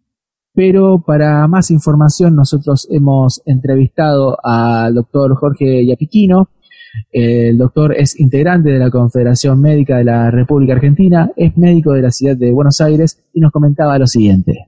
[0.53, 6.49] pero para más información nosotros hemos entrevistado al doctor Jorge Yapiquino.
[7.11, 12.01] El doctor es integrante de la Confederación Médica de la República Argentina, es médico de
[12.01, 14.67] la ciudad de Buenos Aires y nos comentaba lo siguiente.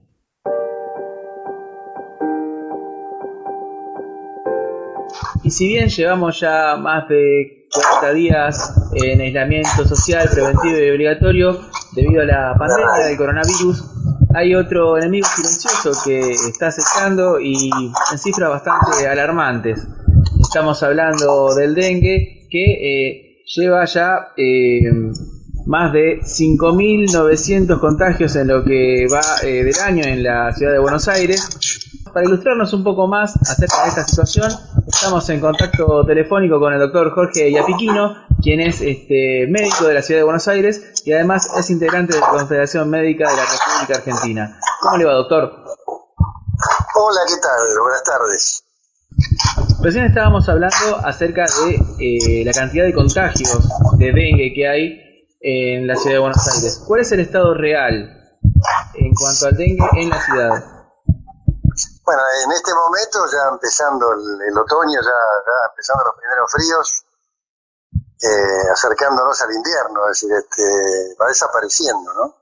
[5.44, 11.60] Y si bien llevamos ya más de 40 días en aislamiento social preventivo y obligatorio
[11.96, 13.84] debido a la pandemia del coronavirus,
[14.36, 17.70] hay otro enemigo silencioso que está acechando y
[18.12, 19.88] en cifras bastante alarmantes.
[20.50, 24.82] Estamos hablando del dengue que eh, lleva ya eh,
[25.68, 30.80] más de 5.900 contagios en lo que va eh, del año en la ciudad de
[30.80, 31.48] Buenos Aires
[32.12, 34.52] para ilustrarnos un poco más acerca de esta situación,
[34.88, 40.02] estamos en contacto telefónico con el doctor Jorge Yapiquino, quien es este, médico de la
[40.02, 43.98] ciudad de Buenos Aires y además es integrante de la Confederación Médica de la República
[44.00, 44.60] Argentina.
[44.82, 45.44] ¿Cómo le va, doctor?
[46.96, 47.80] Hola, ¿qué tal?
[47.84, 48.69] Buenas tardes.
[49.82, 53.64] Recién estábamos hablando acerca de eh, la cantidad de contagios
[53.98, 56.84] de dengue que hay en la ciudad de Buenos Aires.
[56.86, 57.96] ¿Cuál es el estado real
[58.94, 60.50] en cuanto al dengue en la ciudad?
[62.04, 67.06] Bueno, en este momento, ya empezando el, otoño, ya, empezando los primeros fríos,
[68.20, 72.36] eh, acercándonos al invierno, es decir, este, va desapareciendo, ¿no?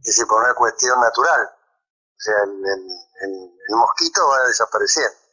[0.00, 1.48] Es decir, por una cuestión natural.
[1.48, 5.27] O sea, el, mosquito va desapareciendo.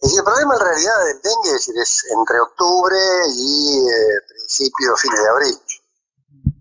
[0.00, 4.20] Es decir, el problema en realidad del dengue es, decir, es entre octubre y eh,
[4.28, 5.60] principio, fines de abril.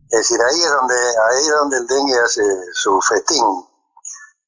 [0.09, 3.43] Es decir, ahí es donde, ahí es donde el dengue hace su festín.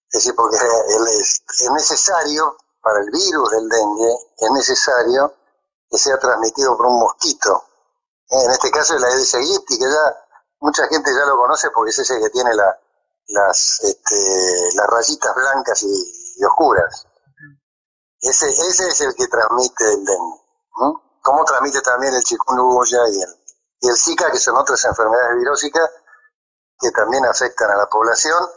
[0.10, 5.34] Es decir, porque es, necesario, para el virus del dengue, es necesario
[5.90, 7.64] que sea transmitido por un mosquito.
[8.30, 10.28] En este caso es la Aedes aegypti, que ya
[10.60, 12.80] mucha gente ya lo conoce porque es ese que tiene la,
[13.28, 17.07] las, este, las rayitas blancas y, oscuras.
[18.20, 20.42] Ese, ese es el que transmite el dengue.
[21.22, 23.36] Como transmite también el chikungunya y el,
[23.82, 25.90] y el Zika, que son otras enfermedades virósicas
[26.80, 28.48] que también afectan a la población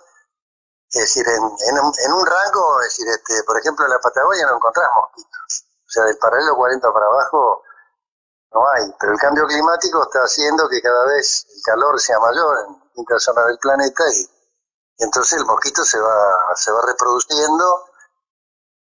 [0.90, 4.56] es decir, en, en, un rango, es decir, este, por ejemplo, en la Patagonia no
[4.56, 5.64] encontrás mosquitos.
[5.86, 7.62] O sea, del paralelo 40 para abajo
[8.50, 8.92] no hay.
[8.98, 13.22] Pero el cambio climático está haciendo que cada vez el calor sea mayor en distintas
[13.22, 14.30] zonas del planeta y,
[14.98, 17.86] entonces el mosquito se va, se va reproduciendo.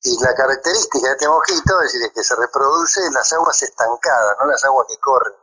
[0.02, 4.36] Y la característica de este mosquito es, decir, que se reproduce en las aguas estancadas,
[4.38, 5.34] no las aguas que corren.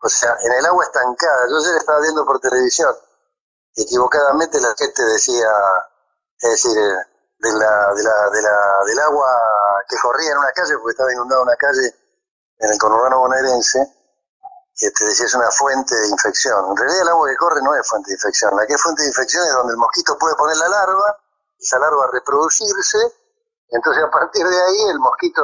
[0.00, 1.48] O sea, en el agua estancada.
[1.48, 2.94] Yo ayer estaba viendo por televisión
[3.76, 5.50] equivocadamente la gente decía,
[6.38, 8.56] es decir, de la, de la, de la,
[8.86, 9.28] del agua
[9.88, 11.94] que corría en una calle, porque estaba inundada una calle
[12.58, 13.78] en el conurbano bonaerense,
[14.74, 16.70] que te decía es una fuente de infección.
[16.70, 18.56] En realidad el agua que corre no es fuente de infección.
[18.56, 21.18] La que es fuente de infección es donde el mosquito puede poner la larva,
[21.62, 22.98] esa larva reproducirse,
[23.68, 25.42] entonces a partir de ahí el mosquito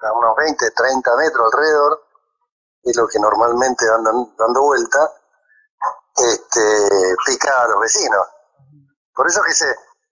[0.00, 2.02] a unos 20, 30 metros alrededor,
[2.82, 5.12] es lo que normalmente andan dando vuelta,
[6.16, 8.26] este, pica a los vecinos.
[9.14, 9.66] Por eso que se,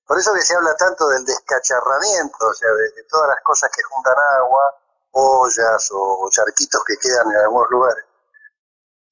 [0.07, 3.83] por eso que se habla tanto del descacharramiento, o sea, de, todas las cosas que
[3.83, 4.63] juntan agua,
[5.13, 8.05] ollas o, charquitos que quedan en algunos lugares,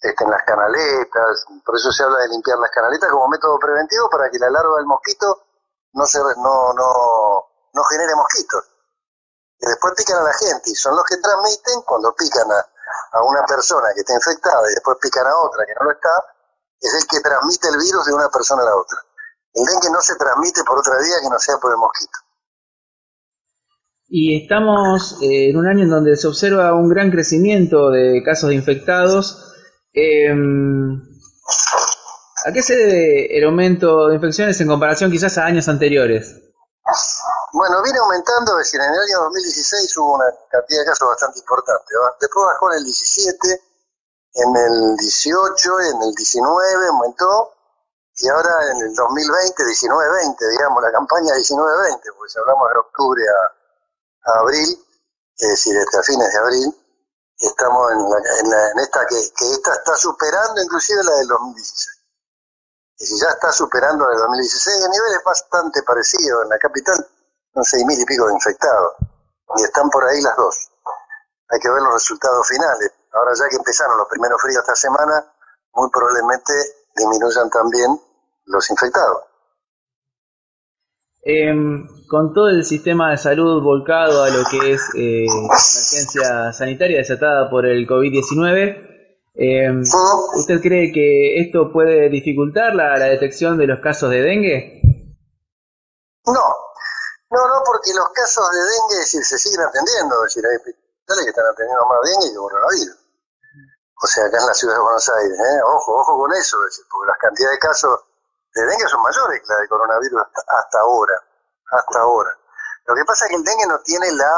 [0.00, 4.08] este, en las canaletas, por eso se habla de limpiar las canaletas como método preventivo
[4.10, 5.45] para que la larva del mosquito
[5.96, 6.88] no se no, no,
[7.72, 8.62] no genere mosquitos.
[9.58, 12.60] Y después pican a la gente, y son los que transmiten cuando pican a,
[13.12, 16.12] a una persona que está infectada y después pican a otra que no lo está,
[16.80, 18.98] es el que transmite el virus de una persona a la otra.
[19.54, 22.18] El dengue no se transmite por otra vía que no sea por el mosquito.
[24.08, 28.50] Y estamos eh, en un año en donde se observa un gran crecimiento de casos
[28.50, 29.54] de infectados.
[29.92, 31.02] Em,
[32.46, 36.30] ¿A qué se debe el aumento de infecciones en comparación quizás a años anteriores?
[37.52, 41.40] Bueno, viene aumentando, es decir, en el año 2016 hubo una cantidad de casos bastante
[41.40, 41.90] importante.
[42.20, 43.62] Después bajó en el 17,
[44.34, 47.50] en el 18, en el 19 aumentó,
[48.14, 53.22] y ahora en el 2020, 19-20, digamos, la campaña 19-20, porque si hablamos de octubre
[53.26, 54.86] a, abril,
[55.36, 56.70] es decir, hasta fines de abril,
[57.40, 61.95] estamos en, en, esta que, que esta está superando inclusive la del 2016
[62.98, 66.42] y si ya está superando del 2016, el nivel es bastante parecido.
[66.42, 66.96] En la capital
[67.52, 68.94] son seis mil y pico de infectados.
[69.56, 70.70] Y están por ahí las dos.
[71.50, 72.90] Hay que ver los resultados finales.
[73.12, 75.24] Ahora ya que empezaron los primeros fríos esta semana,
[75.74, 76.52] muy probablemente
[76.96, 78.00] disminuyan también
[78.46, 79.24] los infectados.
[81.22, 86.98] Em, con todo el sistema de salud volcado a lo que es eh, emergencia sanitaria
[86.98, 88.95] desatada por el COVID-19,
[89.38, 89.68] eh,
[90.34, 94.80] ¿Usted cree que esto puede dificultar la, detección de los casos de dengue?
[96.24, 96.32] No,
[97.30, 101.30] no, no, porque los casos de dengue se siguen atendiendo, es decir, hay hospitales que
[101.30, 102.96] están atendiendo más dengue que coronavirus.
[104.02, 105.60] O sea, acá en la ciudad de Buenos Aires, ¿eh?
[105.64, 108.00] ojo, ojo con eso, decir, porque las cantidades de casos
[108.54, 111.16] de dengue son mayores que las de coronavirus hasta ahora,
[111.72, 112.32] hasta ahora.
[112.86, 114.32] Lo que pasa es que el dengue no tiene la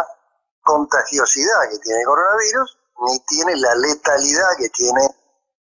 [0.62, 5.08] contagiosidad que tiene el coronavirus ni tiene la letalidad que tiene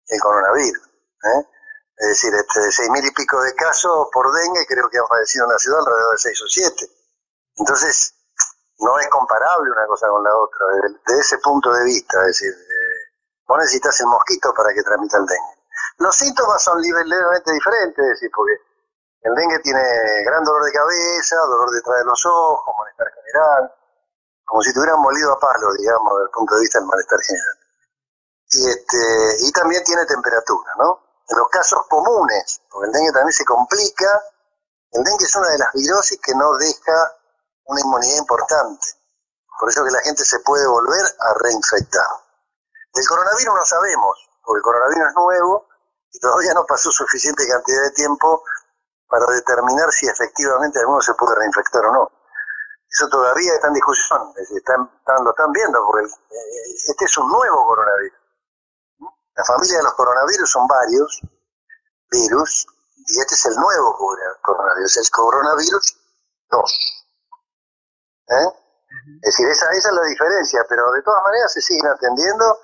[0.08, 0.90] el coronavirus.
[1.24, 1.46] ¿eh?
[1.96, 5.06] Es decir, este, de seis mil y pico de casos por dengue, creo que han
[5.06, 6.90] fallecido en la ciudad alrededor de seis o siete.
[7.56, 8.14] Entonces,
[8.78, 10.66] no es comparable una cosa con la otra,
[11.04, 12.20] desde, ese punto de vista.
[12.20, 13.00] Es decir, eh,
[13.46, 15.60] vos necesitas el mosquito para que transmita el dengue.
[15.98, 18.56] Los síntomas son levemente diferentes, porque
[19.22, 19.82] el dengue tiene
[20.24, 23.74] gran dolor de cabeza, dolor detrás de los ojos, malestar general,
[24.50, 27.56] como si tuvieran molido a palo, digamos, desde el punto de vista del malestar general.
[28.50, 31.22] Y, este, y también tiene temperatura, ¿no?
[31.28, 34.10] En los casos comunes, porque el dengue también se complica,
[34.90, 36.98] el dengue es una de las virosis que no deja
[37.66, 38.88] una inmunidad importante.
[39.60, 42.10] Por eso que la gente se puede volver a reinfectar.
[42.92, 45.68] Del coronavirus no sabemos, porque el coronavirus es nuevo
[46.10, 48.42] y todavía no pasó suficiente cantidad de tiempo
[49.06, 52.19] para determinar si efectivamente alguno se puede reinfectar o no.
[52.90, 54.90] Eso todavía está en discusión, están,
[55.24, 58.18] lo están viendo, porque eh, este es un nuevo coronavirus.
[59.36, 61.20] La familia de los coronavirus son varios
[62.10, 62.66] virus,
[63.06, 63.96] y este es el nuevo
[64.42, 65.96] coronavirus, el coronavirus
[66.50, 67.06] 2.
[68.28, 68.48] ¿Eh?
[69.22, 72.58] Es decir, esa, esa es la diferencia, pero de todas maneras se siguen atendiendo,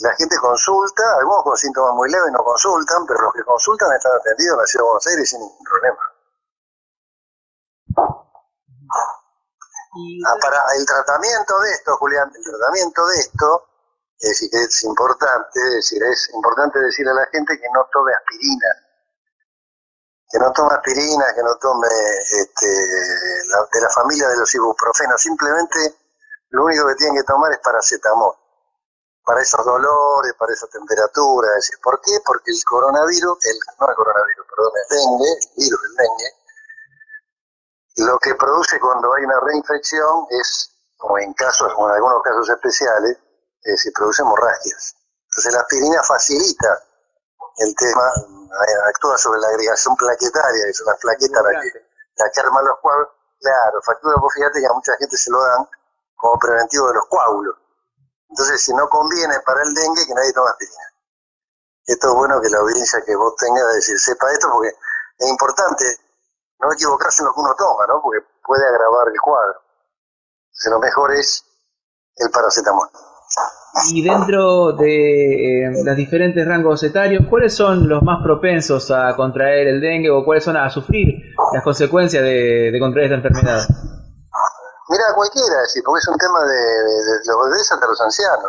[0.00, 4.12] la gente consulta, algunos con síntomas muy leves no consultan, pero los que consultan están
[4.18, 6.02] atendidos en la ciudad de Buenos Aires sin ningún problema.
[10.26, 13.68] Ah, para el tratamiento de esto, Julián, el tratamiento de esto,
[14.18, 18.12] es decir, es importante, es decir, es importante decirle a la gente que no tome
[18.12, 18.68] aspirina,
[20.28, 25.96] que no tome aspirina, que no tome este, de la familia de los ibuprofenos, simplemente
[26.50, 28.34] lo único que tienen que tomar es paracetamol,
[29.24, 32.12] para esos dolores, para esa temperatura, es decir, ¿por qué?
[32.24, 36.45] Porque el coronavirus, el, no el coronavirus, perdón, el dengue, el virus del dengue,
[37.96, 42.48] lo que produce cuando hay una reinfección es, como en casos, como en algunos casos
[42.50, 43.16] especiales,
[43.64, 44.96] eh, se produce hemorragias.
[45.24, 46.82] Entonces la aspirina facilita
[47.58, 51.72] el tema, eh, actúa sobre la agregación plaquetaria, que son las plaquetas la que,
[52.16, 53.10] la que arman los coágulos.
[53.40, 55.68] Claro, factura, vos fíjate que a mucha gente se lo dan
[56.16, 57.56] como preventivo de los coágulos.
[58.28, 60.92] Entonces, si no conviene para el dengue, que nadie toma aspirina.
[61.86, 64.74] Esto es bueno que la audiencia que vos tengas, decir, sepa esto, porque
[65.18, 65.84] es importante
[66.60, 68.00] no equivocarse en lo que uno toma, ¿no?
[68.02, 69.60] Porque puede agravar el cuadro.
[70.48, 71.44] Entonces lo mejor es
[72.16, 72.88] el paracetamol.
[73.92, 79.68] Y dentro de eh, los diferentes rangos etarios, ¿cuáles son los más propensos a contraer
[79.68, 83.68] el dengue o cuáles son a sufrir las consecuencias de, contraer esta enfermedad?
[84.88, 88.48] Mira, cualquiera, es decir, porque es un tema de, los bebés hasta los ancianos.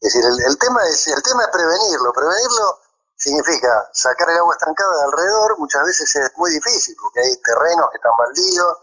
[0.00, 2.12] Es decir, el, el, tema es, el tema es prevenirlo.
[2.12, 2.83] Prevenirlo
[3.16, 7.90] significa sacar el agua estancada de alrededor, muchas veces es muy difícil, porque hay terrenos
[7.90, 8.78] que están baldíos,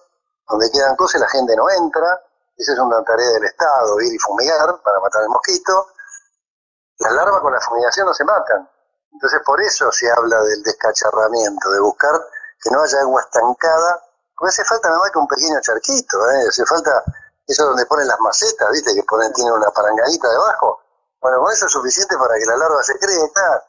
[0.48, 2.22] donde quedan cosas y la gente no entra,
[2.58, 5.88] esa es una tarea del Estado, ir y fumigar para matar el mosquito.
[7.00, 8.70] Las larvas con la fumigación no se matan,
[9.14, 12.14] entonces por eso se habla del descacharramiento, de buscar
[12.62, 14.04] que no haya agua estancada,
[14.36, 16.48] porque hace falta nada más que un pequeño charquito, ¿eh?
[16.48, 17.04] hace falta
[17.48, 20.82] eso donde ponen las macetas, viste, que ponen, tienen una paranganita debajo,
[21.20, 23.66] Bueno, con eso es suficiente para que la larva se crezca.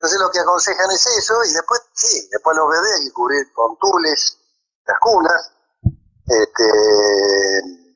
[0.00, 3.52] Entonces lo que aconsejan es eso y después, sí, después los bebés hay que cubrir
[3.52, 4.38] con tules
[4.86, 5.52] las cunas.
[6.26, 6.64] Este,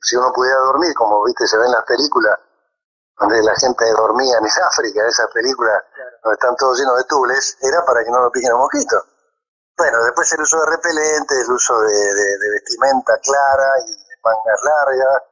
[0.03, 2.37] si uno pudiera dormir, como viste, se ve en las películas,
[3.17, 5.81] donde la gente dormía en África, esas películas
[6.21, 9.01] donde están todos llenos de tules, era para que no lo piquen los mosquitos.
[9.75, 15.23] Bueno, después el uso de repelente, el uso de, vestimenta clara y mangas largas,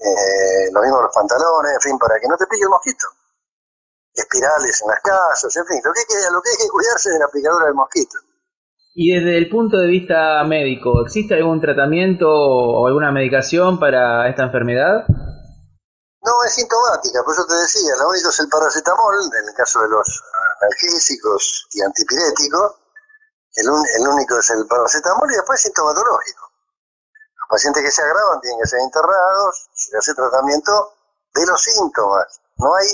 [0.00, 3.06] eh, lo mismo los pantalones, en fin, para que no te pique el mosquito.
[4.18, 7.10] Espirales en las casas, en fin, lo que, hay que, lo que hay que cuidarse
[7.10, 8.18] de la picadura del mosquito.
[8.94, 14.42] Y desde el punto de vista médico, ¿existe algún tratamiento o alguna medicación para esta
[14.42, 15.06] enfermedad?
[15.06, 19.80] No, es sintomática, por eso te decía, lo único es el paracetamol, en el caso
[19.82, 20.22] de los
[20.60, 22.74] analgésicos y antipiréticos,
[23.54, 23.68] el,
[24.08, 26.50] único es el paracetamol y después sintomatológico.
[27.38, 30.72] Los pacientes que se agravan tienen que ser internados, se hace tratamiento
[31.34, 32.40] de los síntomas.
[32.56, 32.88] No hay,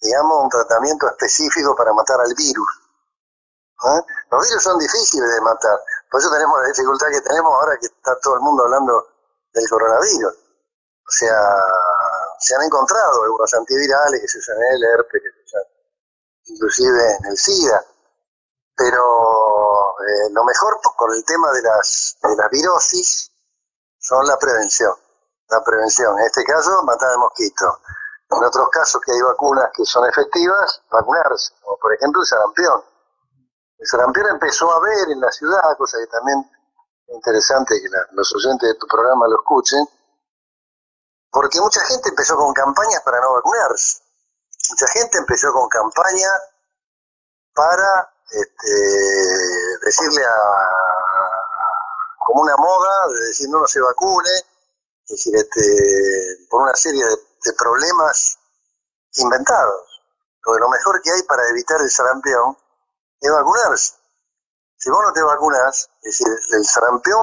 [0.00, 2.68] digamos, un tratamiento específico para matar al virus.
[3.84, 4.02] ¿Eh?
[4.30, 5.78] Los virus son difíciles de matar,
[6.10, 9.06] por eso tenemos la dificultad que tenemos ahora que está todo el mundo hablando
[9.52, 10.34] del coronavirus.
[10.34, 11.38] O sea,
[12.38, 15.62] se han encontrado algunos antivirales que se usan en el herpes, que se usan
[16.44, 17.84] inclusive en el SIDA,
[18.74, 19.02] pero
[20.00, 23.32] eh, lo mejor con el tema de las, de las virosis
[23.98, 24.94] son la prevención.
[25.48, 27.80] La prevención, en este caso, matar al mosquito.
[28.30, 32.84] En otros casos que hay vacunas que son efectivas, vacunarse, como por ejemplo el sarampión.
[33.78, 36.38] El sarampión empezó a ver en la ciudad, cosa que también
[37.06, 39.82] es interesante que los oyentes de tu programa lo escuchen,
[41.30, 44.02] porque mucha gente empezó con campañas para no vacunarse.
[44.70, 46.32] Mucha gente empezó con campañas
[47.54, 48.74] para este,
[49.84, 50.34] decirle a,
[52.26, 54.30] como una moda de decir no, no se vacune,
[55.06, 58.38] es decir, este, por una serie de, problemas
[59.16, 60.02] inventados.
[60.42, 62.56] Porque lo mejor que hay para evitar el sarampión
[63.20, 63.94] es vacunarse.
[64.76, 67.22] Si vos no te vacunas, es el sarampión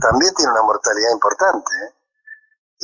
[0.00, 1.70] también tiene una mortalidad importante.
[1.76, 1.94] ¿eh?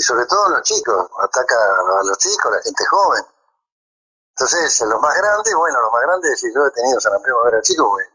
[0.01, 3.25] y sobre todo los chicos, ataca a los chicos, a la gente joven.
[4.31, 7.63] Entonces, los más grandes, bueno, los más grandes, si yo he tenido sarampión cuando era
[7.63, 8.07] chico, pues,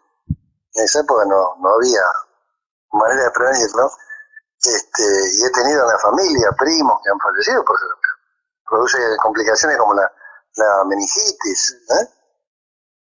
[0.74, 2.02] en esa época no, no había
[2.92, 3.92] manera de prevenirlo,
[4.64, 5.04] este,
[5.38, 8.05] y he tenido en la familia primos que han fallecido por sarampión.
[8.68, 10.12] Produce complicaciones como la,
[10.56, 12.10] la meningitis, ¿eh?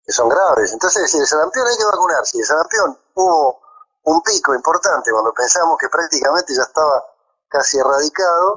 [0.04, 0.72] que son graves.
[0.72, 3.60] Entonces, si el sarampión hay que vacunarse, y el sarampión hubo
[4.04, 7.04] un pico importante cuando pensamos que prácticamente ya estaba
[7.48, 8.54] casi erradicado,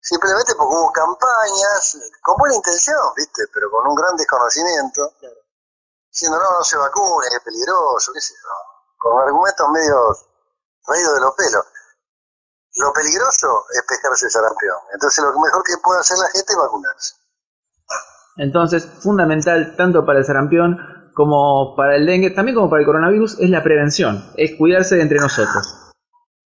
[0.00, 3.44] simplemente porque hubo campañas con buena intención, ¿viste?
[3.52, 5.12] Pero con un gran desconocimiento,
[6.10, 8.48] diciendo no, no se vacune, es peligroso, qué sé yo,
[8.96, 10.16] con argumentos medio
[10.84, 11.64] traídos de los pelos.
[12.74, 14.76] Lo peligroso es pescarse el sarampión.
[14.92, 17.14] Entonces lo mejor que puede hacer la gente es vacunarse.
[18.36, 20.78] Entonces, fundamental tanto para el sarampión
[21.14, 25.02] como para el dengue, también como para el coronavirus, es la prevención, es cuidarse de
[25.02, 25.92] entre nosotros.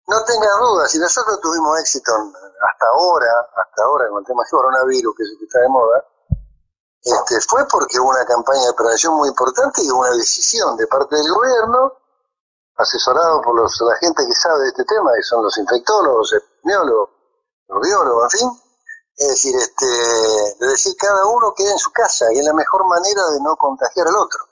[0.07, 3.27] No tenga dudas, si nosotros tuvimos éxito hasta ahora,
[3.57, 6.05] hasta ahora con el tema coronavirus, que es el que está de moda,
[7.05, 11.17] este, fue porque hubo una campaña de prevención muy importante y una decisión de parte
[11.17, 11.93] del gobierno,
[12.77, 17.11] asesorado por los, la gente que sabe de este tema, que son los infectólogos, epidemiólogos,
[17.69, 18.51] los biólogos, en fin,
[19.17, 22.87] es decir, este, de decir cada uno queda en su casa, y es la mejor
[22.87, 24.45] manera de no contagiar al otro.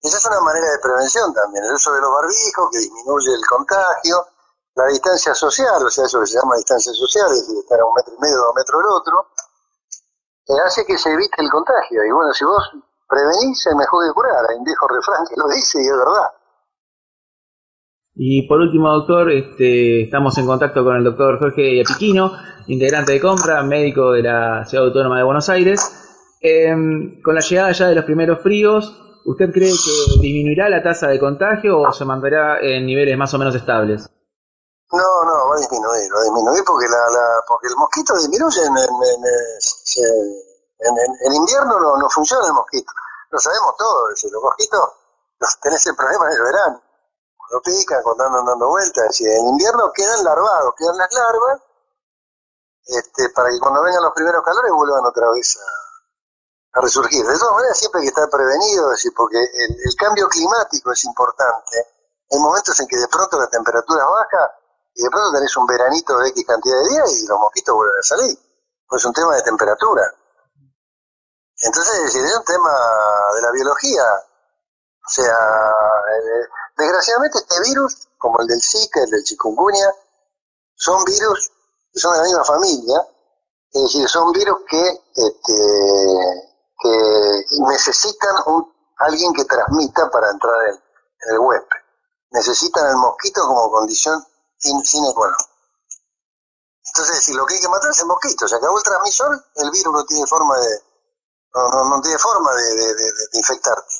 [0.00, 3.46] Esa es una manera de prevención también, el uso de los barbijos que disminuye el
[3.46, 4.26] contagio,
[4.74, 7.84] la distancia social, o sea, eso que se llama distancia social, es decir, estar a
[7.84, 9.26] un metro y medio, dos metros del otro,
[10.64, 12.04] hace que se evite el contagio.
[12.04, 12.62] Y bueno, si vos
[13.08, 14.44] prevenís, es mejor que curar.
[14.48, 16.32] Hay un viejo refrán que lo dice y es verdad.
[18.20, 22.32] Y por último, doctor, este, estamos en contacto con el doctor Jorge Apiquino,
[22.66, 26.34] integrante de compra, médico de la Ciudad Autónoma de Buenos Aires.
[26.40, 28.92] Em, con la llegada ya de los primeros fríos,
[29.24, 33.38] ¿usted cree que disminuirá la tasa de contagio o se mantendrá en niveles más o
[33.38, 34.10] menos estables?
[34.90, 38.66] No, no, va a disminuir, va a disminuir porque la, la porque el mosquito disminuye
[38.66, 38.76] en,
[41.22, 42.90] en, invierno no, no funciona el mosquito.
[43.30, 44.80] Lo sabemos todos, los mosquitos
[45.38, 46.87] los, tenés el problema en el verano.
[47.48, 51.62] Cuando pican, cuando andan dando vueltas, en invierno quedan larvados, quedan las larvas,
[52.84, 57.26] este, para que cuando vengan los primeros calores vuelvan otra vez a, resurgir.
[57.26, 61.04] De todas maneras, siempre hay que estar prevenido, decir, porque el, el cambio climático es
[61.04, 61.76] importante.
[62.30, 64.52] Hay momentos en que de pronto la temperatura baja
[64.94, 67.98] y de pronto tenés un veranito de X cantidad de días y los mosquitos vuelven
[67.98, 68.38] a salir.
[68.86, 70.02] Pues es un tema de temperatura.
[71.60, 72.72] Entonces, es un tema
[73.34, 74.04] de la biología.
[75.06, 76.48] O sea, eh,
[76.78, 79.94] desgraciadamente este virus, como el del Zika, el del chikungunya,
[80.74, 81.50] son virus
[81.92, 83.06] que son de la misma familia
[83.72, 84.80] Es decir, son virus que,
[85.14, 85.54] este,
[86.80, 90.80] que necesitan un, alguien que transmita para entrar en,
[91.30, 91.76] el huésped.
[92.30, 94.24] Necesitan al mosquito como condición
[94.56, 95.46] sin, sine qua non.
[96.86, 99.70] Entonces, si lo que hay que matar es el mosquito, se acabó el transmisor, el
[99.70, 100.82] virus no tiene forma de,
[101.54, 102.94] no, tiene forma de
[103.34, 103.94] infectarte.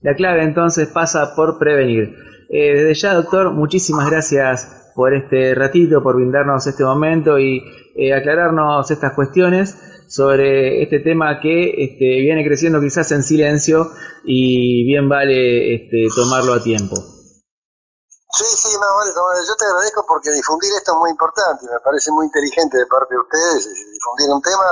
[0.00, 2.14] La clave entonces pasa por prevenir.
[2.50, 7.62] Eh, desde ya, doctor, muchísimas gracias por este ratito, por brindarnos este momento y
[7.96, 9.76] eh, aclararnos estas cuestiones
[10.08, 13.90] sobre este tema que este, viene creciendo quizás en silencio
[14.24, 16.96] y bien vale este, tomarlo a tiempo.
[16.96, 19.46] Sí, sí, no, vale, vale.
[19.46, 23.14] yo te agradezco porque difundir esto es muy importante, me parece muy inteligente de parte
[23.14, 24.64] de ustedes eh, difundir un tema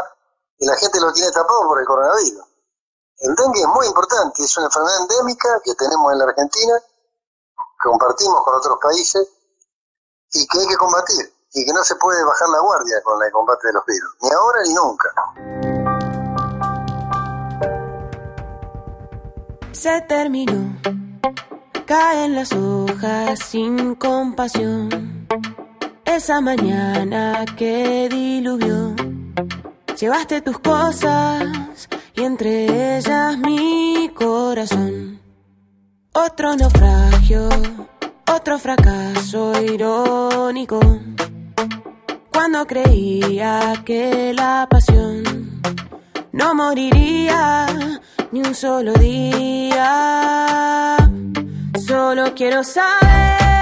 [0.59, 2.56] y la gente lo tiene tapado por el coronavirus.
[3.19, 6.75] El dengue es muy importante, es una enfermedad endémica que tenemos en la Argentina,
[7.83, 9.27] compartimos con otros países
[10.33, 13.33] y que hay que combatir y que no se puede bajar la guardia con el
[13.33, 15.09] combate de los virus, ni ahora ni nunca.
[19.73, 20.79] Se terminó,
[21.87, 25.27] caen las hojas sin compasión.
[26.05, 28.95] Esa mañana que diluvió,
[29.97, 35.21] llevaste tus cosas y entre ellas mi corazón.
[36.13, 37.49] Otro naufragio,
[38.35, 40.81] otro fracaso irónico.
[42.33, 45.61] Cuando creía que la pasión
[46.33, 47.67] no moriría
[48.33, 49.87] ni un solo día.
[51.87, 53.56] Solo quiero saber,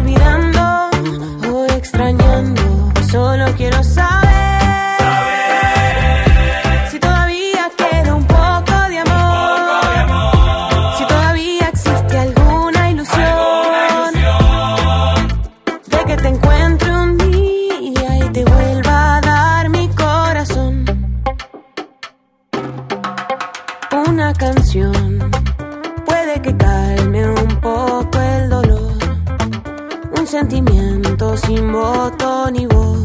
[0.00, 0.90] olvidando
[1.52, 2.92] o extrañando.
[3.10, 4.29] Solo quiero saber.
[31.36, 33.04] Sin voto ni voz.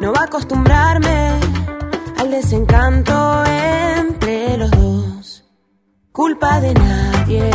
[0.00, 1.40] No va a acostumbrarme
[2.18, 5.44] al desencanto entre los dos.
[6.10, 7.50] Culpa de nadie,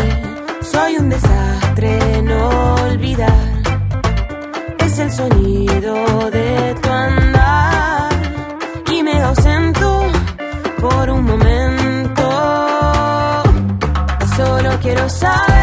[0.62, 3.62] soy un desastre, no olvidar.
[4.80, 8.12] Es el sonido de tu andar
[8.92, 10.02] y me ausento
[10.80, 12.26] por un momento.
[14.36, 15.57] Solo quiero saber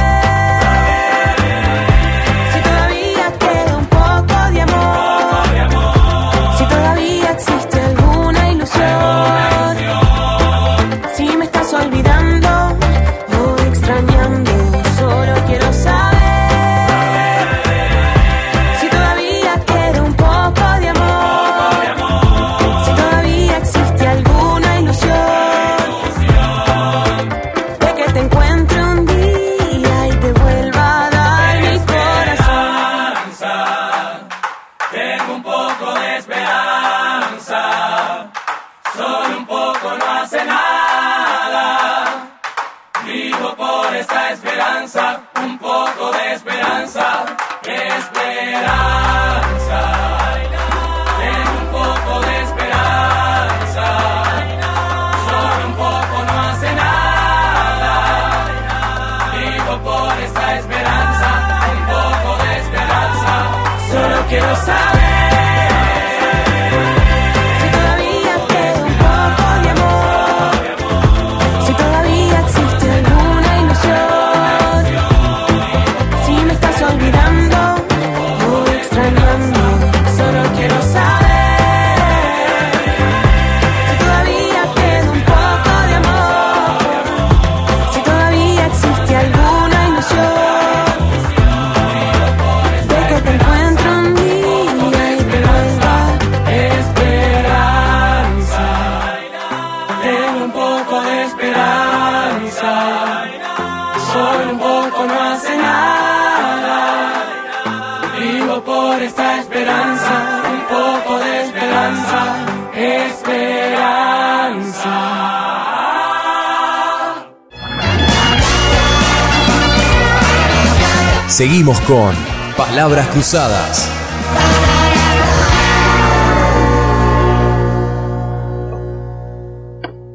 [121.81, 122.15] Con
[122.57, 123.91] Palabras Cruzadas.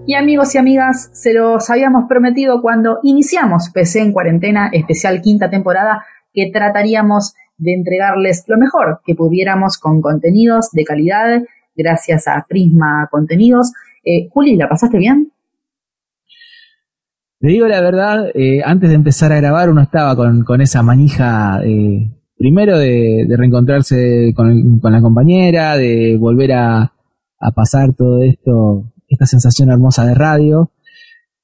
[0.07, 5.49] Y amigos y amigas, se los habíamos prometido cuando iniciamos PC en cuarentena, especial quinta
[5.49, 6.03] temporada,
[6.33, 11.43] que trataríamos de entregarles lo mejor que pudiéramos con contenidos de calidad,
[11.75, 13.73] gracias a Prisma Contenidos.
[14.03, 15.31] Eh, Juli, ¿la pasaste bien?
[17.39, 21.61] Te digo la verdad, eh, antes de empezar a grabar uno estaba con, esa manija,
[21.63, 26.93] eh, primero de, reencontrarse con, la compañera, de volver a,
[27.39, 30.71] a pasar todo esto, esta sensación hermosa de radio.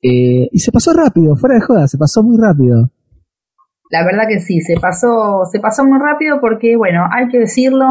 [0.02, 2.92] Eh, y se pasó rápido, fuera de joda, se pasó muy rápido.
[3.90, 7.86] La verdad que sí, se pasó, se pasó muy rápido porque, bueno, hay que decirlo,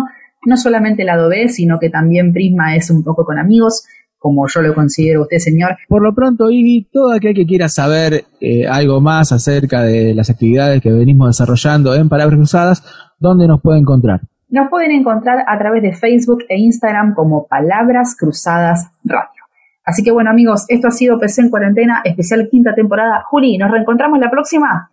[0.45, 3.87] no solamente lado B, sino que también Prisma es un poco con amigos,
[4.25, 5.77] como yo lo considero usted, señor.
[5.87, 10.31] Por lo pronto, Ivy, todo aquel que quiera saber eh, algo más acerca de las
[10.31, 12.83] actividades que venimos desarrollando en Palabras Cruzadas,
[13.19, 14.23] ¿dónde nos puede encontrar?
[14.49, 19.45] Nos pueden encontrar a través de Facebook e Instagram como Palabras Cruzadas Radio.
[19.85, 23.25] Así que bueno amigos, esto ha sido PC en cuarentena, especial quinta temporada.
[23.29, 24.91] Juli, ¿nos reencontramos la próxima?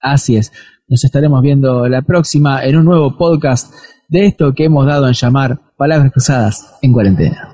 [0.00, 0.52] Así es,
[0.86, 3.74] nos estaremos viendo la próxima en un nuevo podcast
[4.08, 7.53] de esto que hemos dado en llamar Palabras Cruzadas en cuarentena.